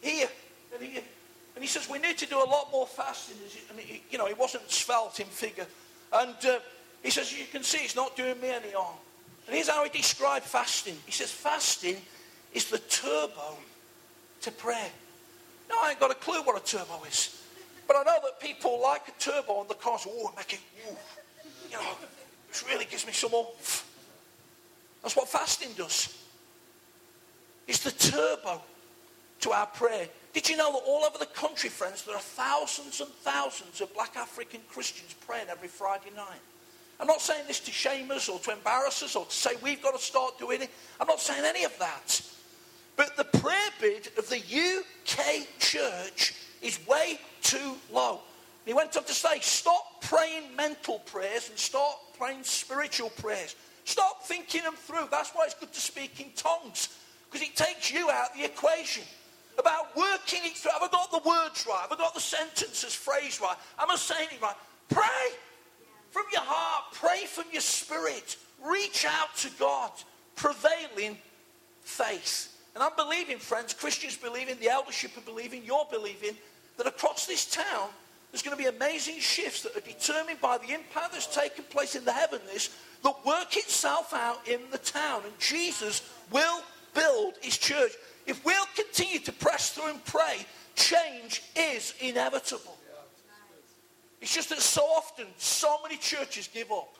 Here, 0.00 0.28
and 0.72 0.82
he, 0.82 0.96
and 0.96 1.60
he 1.60 1.66
says, 1.66 1.88
we 1.90 1.98
need 1.98 2.16
to 2.18 2.26
do 2.26 2.38
a 2.38 2.46
lot 2.48 2.70
more 2.70 2.86
fasting. 2.86 3.36
And 3.70 3.78
he, 3.80 4.02
you 4.10 4.18
know, 4.18 4.26
he 4.26 4.34
wasn't 4.34 4.70
svelte 4.70 5.20
in 5.20 5.26
figure. 5.26 5.66
And 6.12 6.36
uh, 6.46 6.60
he 7.02 7.10
says, 7.10 7.36
you 7.36 7.44
can 7.50 7.62
see 7.62 7.78
it's 7.78 7.96
not 7.96 8.16
doing 8.16 8.40
me 8.40 8.50
any 8.50 8.70
harm. 8.70 8.96
And 9.46 9.54
here's 9.54 9.68
how 9.68 9.82
he 9.82 9.90
described 9.90 10.44
fasting. 10.44 10.96
He 11.04 11.12
says, 11.12 11.32
fasting 11.32 11.96
is 12.54 12.70
the 12.70 12.78
turbo 12.78 13.58
to 14.42 14.50
prayer. 14.52 14.90
Now, 15.68 15.76
I 15.82 15.90
ain't 15.90 16.00
got 16.00 16.12
a 16.12 16.14
clue 16.14 16.42
what 16.42 16.56
a 16.56 16.64
turbo 16.64 17.02
is. 17.08 17.42
But 17.88 17.96
I 17.96 18.02
know 18.04 18.18
that 18.22 18.38
people 18.40 18.80
like 18.80 19.08
a 19.08 19.12
turbo 19.18 19.54
on 19.54 19.66
the 19.66 19.74
cars. 19.74 20.06
Oh, 20.08 20.32
make 20.36 20.52
it, 20.52 20.60
you 21.70 21.76
know, 21.76 21.82
it 22.50 22.64
really 22.68 22.84
gives 22.84 23.06
me 23.06 23.12
some 23.12 23.32
oomph. 23.34 23.84
That's 25.02 25.16
what 25.16 25.28
fasting 25.28 25.70
does. 25.76 26.16
It's 27.68 27.80
the 27.80 27.92
turbo 27.92 28.62
to 29.40 29.52
our 29.52 29.66
prayer. 29.66 30.08
Did 30.32 30.48
you 30.48 30.56
know 30.56 30.72
that 30.72 30.82
all 30.86 31.04
over 31.04 31.18
the 31.18 31.26
country, 31.26 31.68
friends, 31.68 32.02
there 32.02 32.16
are 32.16 32.20
thousands 32.20 33.00
and 33.00 33.10
thousands 33.10 33.80
of 33.80 33.92
black 33.94 34.16
African 34.16 34.60
Christians 34.68 35.14
praying 35.26 35.48
every 35.48 35.68
Friday 35.68 36.10
night? 36.16 36.40
I'm 37.00 37.06
not 37.06 37.20
saying 37.20 37.44
this 37.46 37.60
to 37.60 37.70
shame 37.70 38.10
us 38.10 38.28
or 38.28 38.40
to 38.40 38.52
embarrass 38.52 39.02
us 39.02 39.14
or 39.14 39.26
to 39.26 39.32
say 39.32 39.50
we've 39.62 39.82
got 39.82 39.94
to 39.94 40.02
start 40.02 40.38
doing 40.38 40.62
it. 40.62 40.70
I'm 41.00 41.06
not 41.06 41.20
saying 41.20 41.44
any 41.44 41.64
of 41.64 41.78
that. 41.78 42.20
But 42.96 43.16
the 43.16 43.24
prayer 43.24 43.70
bid 43.80 44.08
of 44.18 44.28
the 44.28 44.38
UK 44.38 45.46
church 45.60 46.34
is 46.60 46.84
way 46.88 47.20
too 47.42 47.76
low. 47.92 48.20
He 48.66 48.74
went 48.74 48.96
on 48.96 49.04
to 49.04 49.12
say, 49.12 49.38
stop 49.40 50.02
praying 50.02 50.56
mental 50.56 50.98
prayers 51.00 51.48
and 51.48 51.58
start 51.58 51.94
praying 52.18 52.42
spiritual 52.42 53.10
prayers. 53.10 53.54
Stop 53.84 54.24
thinking 54.24 54.62
them 54.62 54.74
through. 54.74 55.06
That's 55.10 55.30
why 55.30 55.44
it's 55.44 55.54
good 55.54 55.72
to 55.72 55.80
speak 55.80 56.20
in 56.20 56.32
tongues, 56.34 56.88
because 57.30 57.46
it 57.46 57.56
takes 57.56 57.92
you 57.92 58.10
out 58.10 58.34
the 58.34 58.44
equation. 58.44 59.04
About 59.58 59.96
working 59.96 60.40
it 60.44 60.56
through. 60.56 60.70
Have 60.70 60.82
I 60.82 60.88
got 60.88 61.10
the 61.10 61.28
words 61.28 61.66
right? 61.68 61.80
Have 61.80 61.90
I 61.90 61.96
got 61.96 62.14
the 62.14 62.20
sentences 62.20 62.94
phrased 62.94 63.40
right? 63.40 63.56
Am 63.80 63.90
I 63.90 63.96
saying 63.96 64.28
it 64.30 64.40
right? 64.40 64.54
Pray 64.88 65.34
from 66.10 66.24
your 66.32 66.42
heart. 66.42 66.92
Pray 66.92 67.26
from 67.26 67.44
your 67.50 67.60
spirit. 67.60 68.36
Reach 68.64 69.04
out 69.04 69.34
to 69.38 69.50
God. 69.58 69.90
Prevailing 70.36 71.18
faith. 71.82 72.56
And 72.74 72.84
I'm 72.84 72.94
believing, 72.94 73.38
friends, 73.38 73.74
Christians 73.74 74.16
believing, 74.16 74.56
the 74.60 74.68
eldership 74.68 75.16
are 75.16 75.22
believing, 75.22 75.62
you're 75.64 75.88
believing, 75.90 76.36
that 76.76 76.86
across 76.86 77.26
this 77.26 77.50
town, 77.50 77.88
there's 78.30 78.42
going 78.42 78.56
to 78.56 78.62
be 78.62 78.68
amazing 78.68 79.18
shifts 79.18 79.62
that 79.62 79.76
are 79.76 79.80
determined 79.80 80.40
by 80.40 80.58
the 80.58 80.72
impact 80.72 81.12
that's 81.12 81.34
taken 81.34 81.64
place 81.64 81.96
in 81.96 82.04
the 82.04 82.12
heavenlies 82.12 82.70
that 83.02 83.14
work 83.24 83.56
itself 83.56 84.12
out 84.14 84.46
in 84.46 84.60
the 84.70 84.78
town. 84.78 85.22
And 85.24 85.36
Jesus 85.40 86.08
will 86.30 86.60
build 86.98 87.34
his 87.40 87.56
church. 87.56 87.92
If 88.26 88.44
we'll 88.44 88.66
continue 88.74 89.20
to 89.20 89.32
press 89.32 89.70
through 89.70 89.90
and 89.90 90.04
pray, 90.04 90.44
change 90.74 91.42
is 91.56 91.94
inevitable. 92.00 92.76
It's 94.20 94.34
just 94.34 94.48
that 94.48 94.58
so 94.58 94.82
often, 94.82 95.26
so 95.36 95.76
many 95.82 95.96
churches 95.96 96.48
give 96.52 96.72
up. 96.72 96.94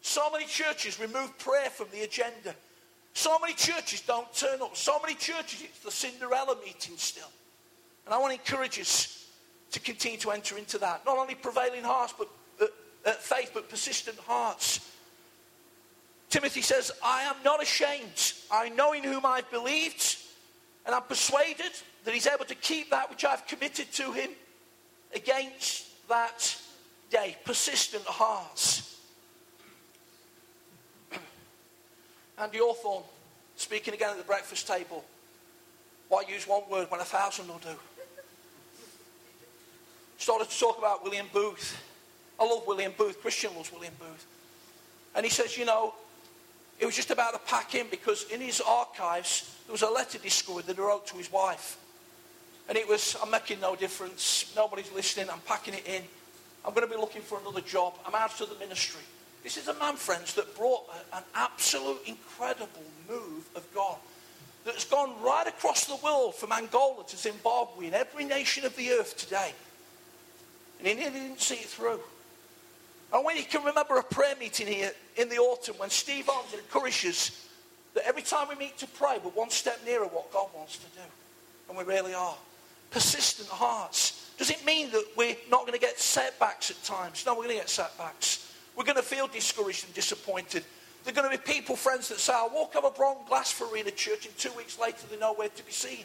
So 0.00 0.30
many 0.30 0.44
churches 0.46 1.00
remove 1.00 1.36
prayer 1.38 1.70
from 1.70 1.86
the 1.92 2.02
agenda. 2.02 2.54
So 3.12 3.38
many 3.38 3.54
churches 3.54 4.00
don't 4.00 4.32
turn 4.34 4.60
up. 4.60 4.76
So 4.76 4.98
many 5.00 5.14
churches, 5.14 5.62
it's 5.62 5.80
the 5.80 5.90
Cinderella 5.90 6.56
meeting 6.64 6.96
still. 6.96 7.30
And 8.04 8.14
I 8.14 8.18
want 8.18 8.34
to 8.34 8.40
encourage 8.40 8.78
us 8.78 9.28
to 9.70 9.80
continue 9.80 10.18
to 10.18 10.30
enter 10.32 10.58
into 10.58 10.78
that. 10.78 11.04
Not 11.06 11.16
only 11.16 11.34
prevailing 11.34 11.82
hearts, 11.82 12.14
but 12.16 12.28
uh, 12.60 12.66
uh, 13.04 13.12
faith, 13.12 13.52
but 13.54 13.68
persistent 13.68 14.18
hearts. 14.18 14.92
Timothy 16.30 16.62
says, 16.62 16.90
I 17.04 17.22
am 17.22 17.36
not 17.44 17.62
ashamed. 17.62 18.32
I 18.50 18.68
know 18.70 18.92
in 18.92 19.04
whom 19.04 19.24
I've 19.24 19.50
believed, 19.50 20.16
and 20.84 20.94
I'm 20.94 21.02
persuaded 21.02 21.72
that 22.04 22.14
he's 22.14 22.26
able 22.26 22.44
to 22.46 22.54
keep 22.54 22.90
that 22.90 23.10
which 23.10 23.24
I've 23.24 23.46
committed 23.46 23.92
to 23.92 24.12
him 24.12 24.30
against 25.14 26.08
that 26.08 26.56
day. 27.10 27.36
Persistent 27.44 28.04
hearts. 28.04 28.98
Andy 32.38 32.58
Hawthorne, 32.58 33.04
speaking 33.56 33.94
again 33.94 34.10
at 34.10 34.18
the 34.18 34.24
breakfast 34.24 34.66
table. 34.66 35.04
Why 36.08 36.22
use 36.28 36.46
one 36.46 36.62
word 36.70 36.90
when 36.90 37.00
a 37.00 37.04
thousand 37.04 37.48
will 37.48 37.58
do? 37.58 37.76
Started 40.18 40.48
to 40.48 40.58
talk 40.58 40.78
about 40.78 41.04
William 41.04 41.26
Booth. 41.32 41.76
I 42.38 42.44
love 42.44 42.66
William 42.66 42.92
Booth. 42.96 43.20
Christian 43.20 43.54
loves 43.54 43.72
William 43.72 43.94
Booth. 43.98 44.26
And 45.14 45.24
he 45.24 45.30
says, 45.30 45.56
you 45.56 45.64
know, 45.64 45.94
it 46.78 46.86
was 46.86 46.94
just 46.94 47.10
about 47.10 47.32
to 47.32 47.40
pack 47.50 47.74
in 47.74 47.86
because 47.90 48.24
in 48.30 48.40
his 48.40 48.60
archives 48.60 49.54
there 49.66 49.72
was 49.72 49.82
a 49.82 49.90
letter 49.90 50.18
discovered 50.18 50.66
that 50.66 50.76
he 50.76 50.82
wrote 50.82 51.06
to 51.08 51.16
his 51.16 51.32
wife. 51.32 51.78
And 52.68 52.76
it 52.76 52.88
was, 52.88 53.16
I'm 53.22 53.30
making 53.30 53.60
no 53.60 53.76
difference. 53.76 54.52
Nobody's 54.56 54.92
listening. 54.92 55.30
I'm 55.30 55.40
packing 55.40 55.74
it 55.74 55.86
in. 55.86 56.02
I'm 56.64 56.74
going 56.74 56.86
to 56.86 56.92
be 56.92 57.00
looking 57.00 57.22
for 57.22 57.38
another 57.38 57.60
job. 57.60 57.94
I'm 58.04 58.14
out 58.14 58.40
of 58.40 58.48
the 58.50 58.56
ministry. 58.56 59.02
This 59.44 59.56
is 59.56 59.68
a 59.68 59.74
man, 59.74 59.94
friends, 59.94 60.34
that 60.34 60.56
brought 60.56 60.82
an 61.12 61.22
absolute 61.34 62.00
incredible 62.06 62.82
move 63.08 63.48
of 63.54 63.64
God 63.72 63.96
that's 64.64 64.84
gone 64.84 65.14
right 65.22 65.46
across 65.46 65.84
the 65.84 65.94
world 66.04 66.34
from 66.34 66.50
Angola 66.50 67.04
to 67.06 67.16
Zimbabwe 67.16 67.86
and 67.86 67.94
every 67.94 68.24
nation 68.24 68.64
of 68.64 68.74
the 68.74 68.90
earth 68.90 69.16
today. 69.16 69.52
And 70.80 70.88
he 70.88 70.94
nearly 70.94 71.20
didn't 71.20 71.40
see 71.40 71.54
it 71.54 71.66
through. 71.66 72.00
And 73.12 73.24
when 73.24 73.36
you 73.36 73.44
can 73.44 73.64
remember 73.64 73.96
a 73.96 74.02
prayer 74.02 74.34
meeting 74.38 74.66
here 74.66 74.92
in 75.16 75.28
the 75.28 75.38
autumn 75.38 75.76
when 75.78 75.90
Steve 75.90 76.28
Arms 76.28 76.52
encouraged 76.52 77.06
us 77.06 77.48
that 77.94 78.06
every 78.06 78.22
time 78.22 78.48
we 78.48 78.56
meet 78.56 78.76
to 78.78 78.86
pray, 78.86 79.18
we're 79.22 79.30
one 79.30 79.50
step 79.50 79.80
nearer 79.84 80.06
what 80.06 80.32
God 80.32 80.48
wants 80.54 80.76
to 80.78 80.86
do. 80.86 81.02
And 81.68 81.78
we 81.78 81.84
really 81.84 82.14
are. 82.14 82.36
Persistent 82.90 83.48
hearts. 83.48 84.30
Does 84.38 84.50
it 84.50 84.64
mean 84.64 84.90
that 84.90 85.04
we're 85.16 85.36
not 85.50 85.62
going 85.62 85.72
to 85.72 85.78
get 85.78 85.98
setbacks 85.98 86.70
at 86.70 86.82
times? 86.84 87.24
No, 87.24 87.32
we're 87.32 87.44
going 87.44 87.56
to 87.56 87.62
get 87.62 87.70
setbacks. 87.70 88.54
We're 88.76 88.84
going 88.84 88.96
to 88.96 89.02
feel 89.02 89.26
discouraged 89.26 89.86
and 89.86 89.94
disappointed. 89.94 90.62
There 91.04 91.12
are 91.12 91.16
going 91.16 91.30
to 91.30 91.42
be 91.42 91.52
people, 91.52 91.76
friends, 91.76 92.08
that 92.08 92.18
say, 92.18 92.34
I'll 92.34 92.50
walk 92.50 92.76
over 92.76 92.90
Bron 92.90 93.16
Glasford 93.30 93.72
Arena 93.72 93.92
Church, 93.92 94.26
and 94.26 94.36
two 94.36 94.52
weeks 94.52 94.78
later 94.78 94.98
they're 95.08 95.18
nowhere 95.18 95.48
to 95.48 95.64
be 95.64 95.72
seen. 95.72 96.04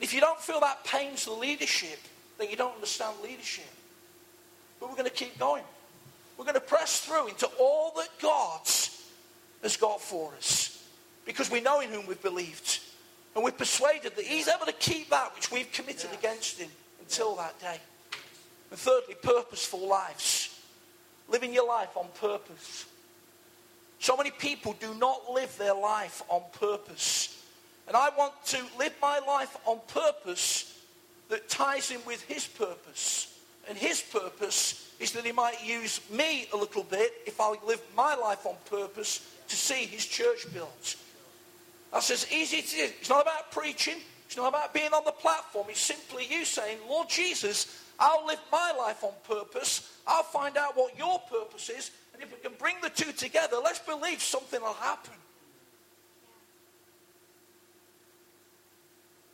If 0.00 0.14
you 0.14 0.20
don't 0.20 0.40
feel 0.40 0.60
that 0.60 0.84
pains 0.84 1.26
the 1.26 1.32
leadership, 1.32 1.98
then 2.38 2.48
you 2.48 2.56
don't 2.56 2.74
understand 2.74 3.16
leadership. 3.22 3.68
But 4.78 4.88
we're 4.88 4.96
going 4.96 5.10
to 5.10 5.14
keep 5.14 5.38
going. 5.38 5.64
We're 6.40 6.46
going 6.46 6.54
to 6.54 6.60
press 6.60 7.00
through 7.00 7.28
into 7.28 7.46
all 7.60 7.92
that 7.96 8.08
God 8.18 8.62
has 9.62 9.76
got 9.76 10.00
for 10.00 10.32
us 10.38 10.82
because 11.26 11.50
we 11.50 11.60
know 11.60 11.80
in 11.80 11.90
whom 11.90 12.06
we've 12.06 12.22
believed. 12.22 12.80
And 13.34 13.44
we're 13.44 13.50
persuaded 13.50 14.16
that 14.16 14.24
He's 14.24 14.48
able 14.48 14.64
to 14.64 14.72
keep 14.72 15.10
that 15.10 15.34
which 15.34 15.52
we've 15.52 15.70
committed 15.70 16.08
against 16.14 16.58
Him 16.58 16.70
until 16.98 17.36
that 17.36 17.60
day. 17.60 17.78
And 18.70 18.80
thirdly, 18.80 19.16
purposeful 19.22 19.86
lives. 19.86 20.58
Living 21.28 21.52
your 21.52 21.68
life 21.68 21.94
on 21.94 22.06
purpose. 22.18 22.86
So 23.98 24.16
many 24.16 24.30
people 24.30 24.74
do 24.80 24.94
not 24.94 25.30
live 25.30 25.54
their 25.58 25.74
life 25.74 26.22
on 26.30 26.40
purpose. 26.58 27.44
And 27.86 27.94
I 27.94 28.08
want 28.16 28.32
to 28.46 28.64
live 28.78 28.94
my 29.02 29.18
life 29.18 29.54
on 29.66 29.78
purpose 29.88 30.74
that 31.28 31.50
ties 31.50 31.90
in 31.90 32.00
with 32.06 32.22
His 32.22 32.46
purpose. 32.46 33.36
And 33.68 33.76
his 33.76 34.00
purpose 34.00 34.89
is 35.00 35.12
that 35.12 35.24
he 35.24 35.32
might 35.32 35.64
use 35.64 36.00
me 36.10 36.46
a 36.52 36.56
little 36.56 36.84
bit 36.84 37.12
if 37.26 37.40
I 37.40 37.54
live 37.66 37.82
my 37.96 38.14
life 38.14 38.44
on 38.44 38.54
purpose 38.66 39.26
to 39.48 39.56
see 39.56 39.86
his 39.86 40.04
church 40.04 40.46
built. 40.52 40.96
That's 41.90 42.10
as 42.10 42.30
easy 42.30 42.58
as 42.58 42.74
it 42.74 42.76
is. 42.76 42.90
It's 43.00 43.08
not 43.08 43.22
about 43.22 43.50
preaching. 43.50 43.96
It's 44.26 44.36
not 44.36 44.48
about 44.48 44.72
being 44.72 44.92
on 44.92 45.04
the 45.04 45.12
platform. 45.12 45.66
It's 45.70 45.80
simply 45.80 46.26
you 46.30 46.44
saying, 46.44 46.78
Lord 46.88 47.08
Jesus, 47.08 47.82
I'll 47.98 48.26
live 48.26 48.38
my 48.52 48.72
life 48.78 49.02
on 49.02 49.12
purpose. 49.26 49.90
I'll 50.06 50.22
find 50.22 50.56
out 50.56 50.76
what 50.76 50.96
your 50.96 51.18
purpose 51.18 51.68
is. 51.70 51.90
And 52.14 52.22
if 52.22 52.30
we 52.30 52.38
can 52.38 52.56
bring 52.58 52.76
the 52.82 52.90
two 52.90 53.12
together, 53.12 53.56
let's 53.62 53.80
believe 53.80 54.20
something 54.20 54.60
will 54.60 54.74
happen. 54.74 55.14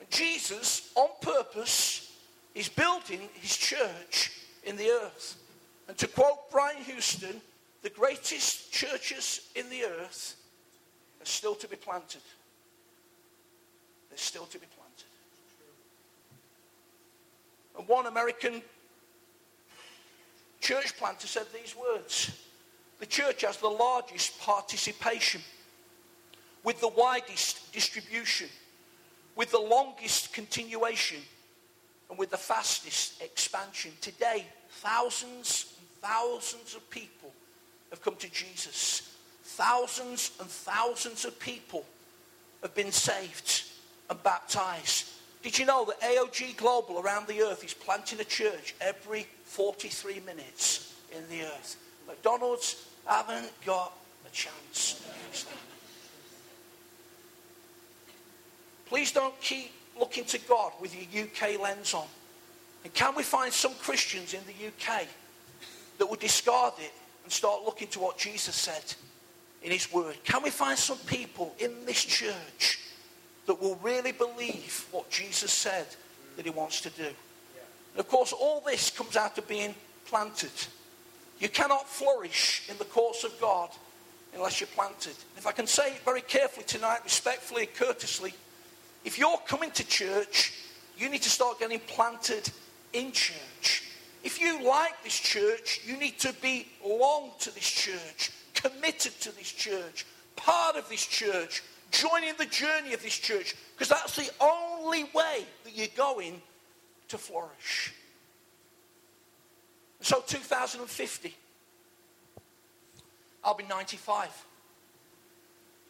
And 0.00 0.08
Jesus, 0.10 0.92
on 0.94 1.08
purpose, 1.20 2.16
is 2.54 2.68
building 2.68 3.28
his 3.34 3.56
church 3.56 4.32
in 4.64 4.76
the 4.76 4.88
earth. 4.88 5.36
And 5.88 5.96
to 5.98 6.08
quote 6.08 6.50
Brian 6.50 6.82
Houston, 6.84 7.40
the 7.82 7.90
greatest 7.90 8.72
churches 8.72 9.48
in 9.54 9.68
the 9.70 9.84
earth 9.84 10.36
are 11.20 11.26
still 11.26 11.54
to 11.56 11.68
be 11.68 11.76
planted. 11.76 12.22
They're 14.08 14.18
still 14.18 14.46
to 14.46 14.58
be 14.58 14.66
planted. 14.66 15.06
And 17.78 17.88
one 17.88 18.06
American 18.06 18.62
church 20.60 20.96
planter 20.96 21.26
said 21.26 21.46
these 21.52 21.76
words 21.76 22.32
The 22.98 23.06
church 23.06 23.42
has 23.42 23.58
the 23.58 23.68
largest 23.68 24.40
participation, 24.40 25.42
with 26.64 26.80
the 26.80 26.88
widest 26.88 27.72
distribution, 27.72 28.48
with 29.36 29.50
the 29.50 29.60
longest 29.60 30.32
continuation 30.32 31.18
and 32.08 32.18
with 32.18 32.30
the 32.30 32.38
fastest 32.38 33.22
expansion. 33.22 33.92
Today, 34.00 34.46
thousands 34.70 35.65
and 35.65 35.65
thousands 36.06 36.74
of 36.74 36.88
people 36.90 37.32
have 37.90 38.02
come 38.02 38.16
to 38.16 38.30
Jesus. 38.30 39.14
Thousands 39.42 40.32
and 40.40 40.48
thousands 40.48 41.24
of 41.24 41.38
people 41.40 41.84
have 42.62 42.74
been 42.74 42.92
saved 42.92 43.64
and 44.10 44.22
baptized. 44.22 45.10
Did 45.42 45.58
you 45.58 45.66
know 45.66 45.84
that 45.84 46.00
AOG 46.00 46.56
Global 46.56 47.00
around 47.00 47.26
the 47.26 47.42
earth 47.42 47.64
is 47.64 47.74
planting 47.74 48.20
a 48.20 48.24
church 48.24 48.74
every 48.80 49.26
43 49.44 50.20
minutes 50.26 50.94
in 51.16 51.22
the 51.28 51.44
earth? 51.44 51.76
McDonald's 52.06 52.86
haven't 53.06 53.50
got 53.64 53.92
a 54.26 54.30
chance. 54.30 55.02
Please 58.86 59.12
don't 59.12 59.38
keep 59.40 59.72
looking 59.98 60.24
to 60.26 60.38
God 60.38 60.72
with 60.80 60.94
your 60.94 61.24
UK 61.24 61.60
lens 61.60 61.94
on? 61.94 62.06
And 62.84 62.94
can 62.94 63.14
we 63.16 63.22
find 63.22 63.52
some 63.52 63.74
Christians 63.74 64.34
in 64.34 64.40
the 64.46 64.68
UK 64.68 65.06
that 65.98 66.06
would 66.06 66.20
discard 66.20 66.74
it 66.78 66.92
and 67.24 67.32
start 67.32 67.64
looking 67.64 67.88
to 67.88 68.00
what 68.00 68.18
Jesus 68.18 68.54
said 68.54 68.94
in 69.62 69.70
his 69.70 69.92
word? 69.92 70.16
Can 70.24 70.42
we 70.42 70.50
find 70.50 70.78
some 70.78 70.98
people 71.06 71.54
in 71.58 71.72
this 71.86 72.04
church 72.04 72.80
that 73.46 73.60
will 73.60 73.76
really 73.76 74.12
believe 74.12 74.86
what 74.92 75.10
Jesus 75.10 75.50
said 75.50 75.86
that 76.36 76.44
he 76.44 76.50
wants 76.50 76.80
to 76.82 76.90
do? 76.90 77.06
And 77.06 78.00
of 78.00 78.08
course, 78.08 78.32
all 78.32 78.60
this 78.60 78.90
comes 78.90 79.16
out 79.16 79.38
of 79.38 79.48
being 79.48 79.74
planted. 80.04 80.52
You 81.38 81.48
cannot 81.48 81.88
flourish 81.88 82.68
in 82.70 82.78
the 82.78 82.84
courts 82.84 83.24
of 83.24 83.38
God 83.40 83.70
unless 84.34 84.60
you're 84.60 84.68
planted. 84.68 85.14
If 85.36 85.46
I 85.46 85.52
can 85.52 85.66
say 85.66 85.92
it 85.92 85.98
very 86.04 86.20
carefully 86.20 86.64
tonight, 86.66 87.00
respectfully, 87.04 87.62
and 87.62 87.74
courteously, 87.74 88.34
if 89.04 89.18
you're 89.18 89.38
coming 89.46 89.70
to 89.72 89.86
church, 89.86 90.52
you 90.98 91.08
need 91.08 91.22
to 91.22 91.30
start 91.30 91.58
getting 91.58 91.80
planted 91.80 92.50
in 92.92 93.12
church. 93.12 93.84
If 94.26 94.40
you 94.40 94.60
like 94.68 95.04
this 95.04 95.20
church, 95.20 95.82
you 95.86 95.96
need 95.96 96.18
to 96.18 96.32
be 96.42 96.66
long 96.84 97.30
to 97.38 97.54
this 97.54 97.70
church, 97.70 98.32
committed 98.54 99.12
to 99.20 99.30
this 99.36 99.52
church, 99.52 100.04
part 100.34 100.74
of 100.74 100.88
this 100.88 101.06
church, 101.06 101.62
joining 101.92 102.34
the 102.36 102.46
journey 102.46 102.92
of 102.92 103.00
this 103.04 103.16
church, 103.16 103.54
because 103.72 103.88
that's 103.88 104.16
the 104.16 104.28
only 104.40 105.04
way 105.14 105.46
that 105.62 105.76
you're 105.76 105.86
going 105.96 106.42
to 107.06 107.16
flourish. 107.16 107.94
So, 110.00 110.24
2050, 110.26 111.32
I'll 113.44 113.54
be 113.54 113.62
95. 113.62 114.44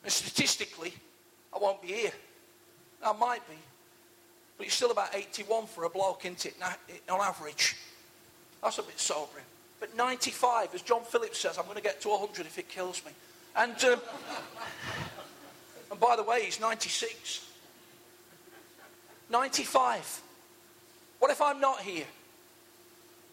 And 0.02 0.12
statistically, 0.12 0.92
I 1.54 1.58
won't 1.58 1.80
be 1.80 1.88
here. 1.88 2.12
I 3.02 3.14
might 3.14 3.48
be. 3.48 3.56
But 4.58 4.66
it's 4.66 4.76
still 4.76 4.90
about 4.90 5.14
81 5.14 5.68
for 5.68 5.84
a 5.84 5.88
bloke, 5.88 6.26
isn't 6.26 6.44
it, 6.44 6.54
on 7.08 7.20
average? 7.22 7.76
That's 8.62 8.78
a 8.78 8.82
bit 8.82 8.98
sobering. 8.98 9.44
But 9.78 9.96
95, 9.96 10.74
as 10.74 10.82
John 10.82 11.02
Phillips 11.02 11.38
says, 11.38 11.58
I'm 11.58 11.64
going 11.64 11.76
to 11.76 11.82
get 11.82 12.00
to 12.02 12.08
100 12.08 12.46
if 12.46 12.58
it 12.58 12.68
kills 12.68 13.04
me. 13.04 13.12
And, 13.56 13.72
um, 13.84 14.00
and 15.90 16.00
by 16.00 16.16
the 16.16 16.22
way, 16.22 16.44
he's 16.44 16.60
96. 16.60 17.46
95. 19.30 20.22
What 21.18 21.30
if 21.30 21.40
I'm 21.42 21.60
not 21.60 21.80
here? 21.80 22.04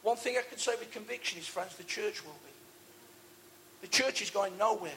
One 0.01 0.17
thing 0.17 0.35
I 0.37 0.41
can 0.47 0.57
say 0.57 0.73
with 0.77 0.91
conviction 0.91 1.39
is, 1.39 1.47
friends, 1.47 1.75
the 1.75 1.83
church 1.83 2.23
will 2.23 2.31
be. 2.31 2.51
The 3.81 3.87
church 3.87 4.21
is 4.21 4.29
going 4.29 4.57
nowhere. 4.57 4.91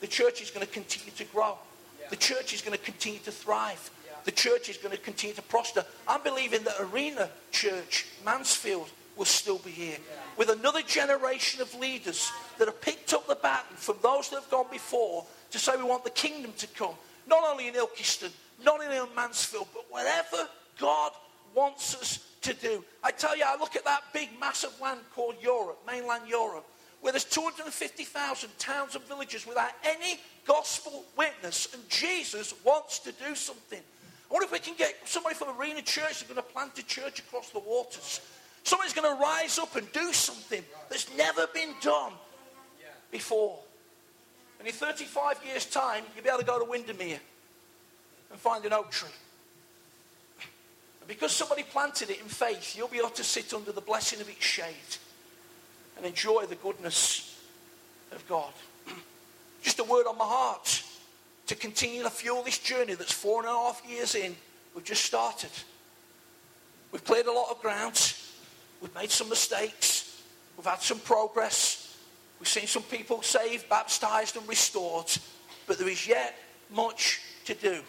The 0.00 0.06
church 0.06 0.42
is 0.42 0.50
going 0.50 0.66
to 0.66 0.72
continue 0.72 1.12
to 1.12 1.24
grow. 1.24 1.56
The 2.10 2.16
church 2.16 2.52
is 2.52 2.60
going 2.60 2.76
to 2.76 2.82
continue 2.82 3.18
to 3.20 3.32
thrive. 3.32 3.90
The 4.24 4.32
church 4.32 4.68
is 4.68 4.76
going 4.76 4.94
to 4.94 5.00
continue 5.00 5.34
to 5.36 5.42
prosper. 5.42 5.84
I'm 6.08 6.22
believing 6.22 6.62
that 6.64 6.76
Arena 6.80 7.30
Church, 7.52 8.06
Mansfield, 8.24 8.88
will 9.16 9.24
still 9.24 9.58
be 9.58 9.70
here 9.70 9.96
with 10.36 10.50
another 10.50 10.82
generation 10.82 11.60
of 11.60 11.74
leaders 11.74 12.30
that 12.58 12.66
have 12.66 12.80
picked 12.80 13.12
up 13.12 13.26
the 13.26 13.34
baton 13.36 13.76
from 13.76 13.96
those 14.02 14.28
that 14.30 14.40
have 14.40 14.50
gone 14.50 14.66
before 14.70 15.24
to 15.50 15.58
say 15.58 15.76
we 15.76 15.84
want 15.84 16.04
the 16.04 16.10
kingdom 16.10 16.52
to 16.58 16.66
come, 16.68 16.94
not 17.28 17.44
only 17.44 17.68
in 17.68 17.74
Ilkeston, 17.74 18.30
not 18.64 18.82
in 18.82 18.90
Mansfield, 19.14 19.68
but 19.72 19.84
wherever 19.90 20.48
God 20.78 21.12
wants 21.54 21.94
us 21.94 22.26
to 22.42 22.54
do. 22.54 22.84
I 23.02 23.10
tell 23.10 23.36
you, 23.36 23.44
I 23.46 23.56
look 23.56 23.76
at 23.76 23.84
that 23.84 24.02
big, 24.12 24.30
massive 24.40 24.72
land 24.80 25.00
called 25.14 25.36
Europe, 25.40 25.80
mainland 25.86 26.28
Europe, 26.28 26.66
where 27.00 27.12
there's 27.12 27.24
250,000 27.24 28.58
towns 28.58 28.94
and 28.94 29.04
villages 29.04 29.46
without 29.46 29.70
any 29.84 30.18
gospel 30.46 31.04
witness, 31.16 31.68
and 31.72 31.88
Jesus 31.88 32.54
wants 32.64 32.98
to 33.00 33.12
do 33.12 33.34
something. 33.34 33.80
I 33.80 34.32
wonder 34.32 34.46
if 34.46 34.52
we 34.52 34.58
can 34.58 34.74
get 34.74 34.96
somebody 35.04 35.34
from 35.34 35.58
Arena 35.58 35.82
Church 35.82 36.20
that's 36.20 36.22
going 36.22 36.36
to 36.36 36.42
plant 36.42 36.78
a 36.78 36.82
church 36.82 37.20
across 37.20 37.50
the 37.50 37.60
waters. 37.60 38.20
Somebody's 38.64 38.94
going 38.94 39.14
to 39.14 39.22
rise 39.22 39.58
up 39.58 39.76
and 39.76 39.90
do 39.92 40.12
something 40.12 40.62
that's 40.88 41.14
never 41.16 41.46
been 41.48 41.74
done 41.80 42.12
before. 43.10 43.58
And 44.58 44.66
in 44.66 44.74
35 44.74 45.40
years' 45.44 45.66
time, 45.66 46.02
you'll 46.14 46.24
be 46.24 46.30
able 46.30 46.40
to 46.40 46.46
go 46.46 46.58
to 46.58 46.64
Windermere 46.64 47.20
and 48.30 48.40
find 48.40 48.64
an 48.64 48.72
oak 48.72 48.90
tree. 48.90 49.10
And 51.00 51.08
because 51.08 51.32
somebody 51.32 51.62
planted 51.62 52.08
it 52.08 52.20
in 52.20 52.26
faith, 52.26 52.74
you'll 52.76 52.88
be 52.88 52.96
able 52.96 53.10
to 53.10 53.24
sit 53.24 53.52
under 53.52 53.70
the 53.70 53.82
blessing 53.82 54.22
of 54.22 54.28
its 54.28 54.42
shade 54.42 54.96
and 55.98 56.06
enjoy 56.06 56.46
the 56.46 56.54
goodness 56.56 57.38
of 58.12 58.26
God. 58.26 58.52
Just 59.62 59.78
a 59.78 59.84
word 59.84 60.06
on 60.06 60.16
my 60.16 60.24
heart 60.24 60.82
to 61.46 61.54
continue 61.54 62.02
to 62.02 62.10
fuel 62.10 62.42
this 62.42 62.58
journey 62.58 62.94
that's 62.94 63.12
four 63.12 63.40
and 63.40 63.48
a 63.48 63.52
half 63.52 63.82
years 63.86 64.14
in. 64.14 64.34
We've 64.74 64.84
just 64.84 65.04
started. 65.04 65.50
We've 66.90 67.04
played 67.04 67.26
a 67.26 67.32
lot 67.32 67.50
of 67.50 67.60
ground. 67.60 68.13
We've 68.84 68.94
made 68.94 69.10
some 69.10 69.30
mistakes. 69.30 70.22
We've 70.58 70.66
had 70.66 70.82
some 70.82 70.98
progress. 70.98 71.96
We've 72.38 72.46
seen 72.46 72.66
some 72.66 72.82
people 72.82 73.22
saved, 73.22 73.66
baptized, 73.70 74.36
and 74.36 74.46
restored. 74.46 75.06
But 75.66 75.78
there 75.78 75.88
is 75.88 76.06
yet 76.06 76.38
much 76.70 77.22
to 77.46 77.54
do. 77.54 77.80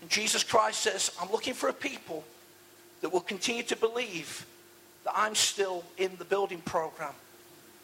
And 0.00 0.08
Jesus 0.08 0.42
Christ 0.42 0.80
says, 0.80 1.10
I'm 1.20 1.30
looking 1.30 1.52
for 1.52 1.68
a 1.68 1.72
people 1.74 2.24
that 3.02 3.12
will 3.12 3.20
continue 3.20 3.62
to 3.64 3.76
believe 3.76 4.46
that 5.04 5.12
I'm 5.14 5.34
still 5.34 5.84
in 5.98 6.16
the 6.16 6.24
building 6.24 6.62
program. 6.62 7.12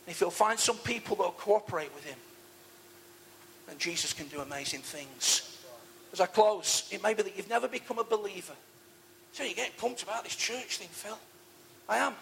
And 0.06 0.14
if 0.14 0.18
he'll 0.18 0.30
find 0.30 0.58
some 0.58 0.78
people 0.78 1.16
that 1.16 1.24
will 1.24 1.32
cooperate 1.32 1.94
with 1.94 2.04
him, 2.04 2.18
then 3.66 3.76
Jesus 3.76 4.14
can 4.14 4.26
do 4.28 4.40
amazing 4.40 4.80
things. 4.80 5.58
As 6.14 6.20
I 6.22 6.26
close, 6.26 6.88
it 6.90 7.02
may 7.02 7.12
be 7.12 7.24
that 7.24 7.36
you've 7.36 7.50
never 7.50 7.68
become 7.68 7.98
a 7.98 8.04
believer. 8.04 8.54
So 9.34 9.44
you're 9.44 9.52
getting 9.52 9.74
pumped 9.76 10.02
about 10.02 10.24
this 10.24 10.34
church 10.34 10.78
thing, 10.78 10.88
Phil. 10.90 11.18
I 11.92 11.98
am. 11.98 12.14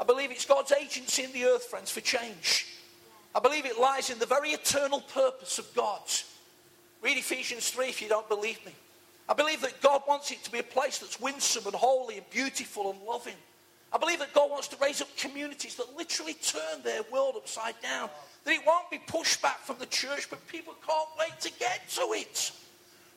I 0.00 0.04
believe 0.04 0.30
it's 0.30 0.46
God's 0.46 0.72
agency 0.72 1.24
in 1.24 1.32
the 1.32 1.44
earth, 1.44 1.64
friends, 1.64 1.90
for 1.90 2.00
change. 2.00 2.66
I 3.34 3.40
believe 3.40 3.66
it 3.66 3.78
lies 3.78 4.08
in 4.08 4.18
the 4.18 4.24
very 4.24 4.50
eternal 4.50 5.02
purpose 5.02 5.58
of 5.58 5.72
God. 5.74 6.00
Read 7.02 7.18
Ephesians 7.18 7.68
3 7.68 7.88
if 7.88 8.00
you 8.00 8.08
don't 8.08 8.28
believe 8.30 8.64
me. 8.64 8.72
I 9.28 9.34
believe 9.34 9.60
that 9.60 9.82
God 9.82 10.02
wants 10.08 10.30
it 10.30 10.42
to 10.44 10.50
be 10.50 10.58
a 10.58 10.62
place 10.62 10.98
that's 10.98 11.20
winsome 11.20 11.66
and 11.66 11.74
holy 11.74 12.16
and 12.16 12.30
beautiful 12.30 12.90
and 12.90 13.02
loving. 13.02 13.36
I 13.92 13.98
believe 13.98 14.20
that 14.20 14.32
God 14.32 14.50
wants 14.50 14.68
to 14.68 14.76
raise 14.80 15.02
up 15.02 15.14
communities 15.18 15.74
that 15.74 15.94
literally 15.94 16.34
turn 16.34 16.82
their 16.82 17.02
world 17.12 17.34
upside 17.36 17.78
down. 17.82 18.08
That 18.44 18.54
it 18.54 18.66
won't 18.66 18.90
be 18.90 19.02
pushed 19.06 19.42
back 19.42 19.58
from 19.58 19.76
the 19.80 19.86
church, 19.86 20.30
but 20.30 20.46
people 20.48 20.74
can't 20.86 21.08
wait 21.18 21.38
to 21.40 21.52
get 21.58 21.90
to 21.90 22.08
it. 22.12 22.52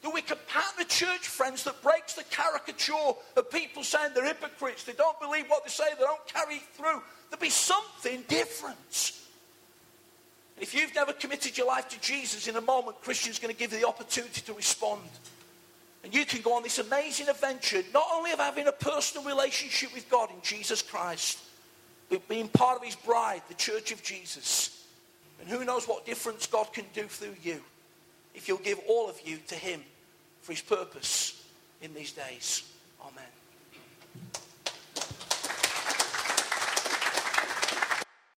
That 0.06 0.14
we 0.14 0.22
can 0.22 0.38
pattern 0.48 0.84
a 0.84 0.86
church, 0.86 1.28
friends, 1.28 1.64
that 1.64 1.82
breaks 1.82 2.14
the 2.14 2.24
caricature 2.26 2.94
of 3.36 3.50
people 3.50 3.82
saying 3.82 4.12
they're 4.14 4.24
hypocrites, 4.24 4.84
they 4.84 4.94
don't 4.94 5.20
believe 5.20 5.48
what 5.48 5.64
they 5.64 5.72
say, 5.72 5.86
they 5.98 6.04
don't 6.04 6.28
carry 6.28 6.60
through. 6.74 7.02
There'll 7.32 7.42
be 7.42 7.50
something 7.50 8.24
different. 8.28 9.14
And 10.56 10.62
if 10.62 10.76
you've 10.76 10.94
never 10.94 11.12
committed 11.12 11.58
your 11.58 11.66
life 11.66 11.90
to 11.90 12.00
Jesus, 12.02 12.48
in 12.48 12.56
a 12.56 12.62
moment, 12.62 13.02
Christian's 13.02 13.40
going 13.40 13.52
to 13.52 13.60
give 13.60 13.74
you 13.74 13.80
the 13.80 13.88
opportunity 13.88 14.42
to 14.42 14.54
respond. 14.54 15.02
And 16.04 16.14
you 16.14 16.24
can 16.24 16.44
go 16.44 16.54
on 16.54 16.62
this 16.62 16.78
amazing 16.78 17.28
adventure, 17.28 17.82
not 17.92 18.06
only 18.14 18.32
of 18.32 18.38
having 18.38 18.68
a 18.68 18.72
personal 18.72 19.26
relationship 19.26 19.92
with 19.92 20.08
God 20.12 20.30
in 20.30 20.40
Jesus 20.44 20.84
Christ, 20.84 21.40
but 22.12 22.28
being 22.28 22.48
part 22.48 22.78
of 22.78 22.84
his 22.84 22.96
bride, 22.96 23.42
the 23.48 23.56
church 23.56 23.92
of 23.92 24.04
Jesus. 24.04 24.86
And 25.40 25.50
who 25.50 25.66
knows 25.66 25.88
what 25.88 26.06
difference 26.06 26.46
God 26.46 26.72
can 26.74 26.86
do 26.94 27.06
through 27.06 27.38
you 27.42 27.60
if 28.36 28.48
you'll 28.48 28.60
give 28.60 28.80
all 28.88 29.10
of 29.10 29.20
you 29.26 29.40
to 29.48 29.56
him 29.56 29.82
for 30.46 30.52
his 30.52 30.62
purpose 30.62 31.44
in 31.82 31.92
these 31.96 32.12
days. 32.12 32.72
Amen. 33.02 33.35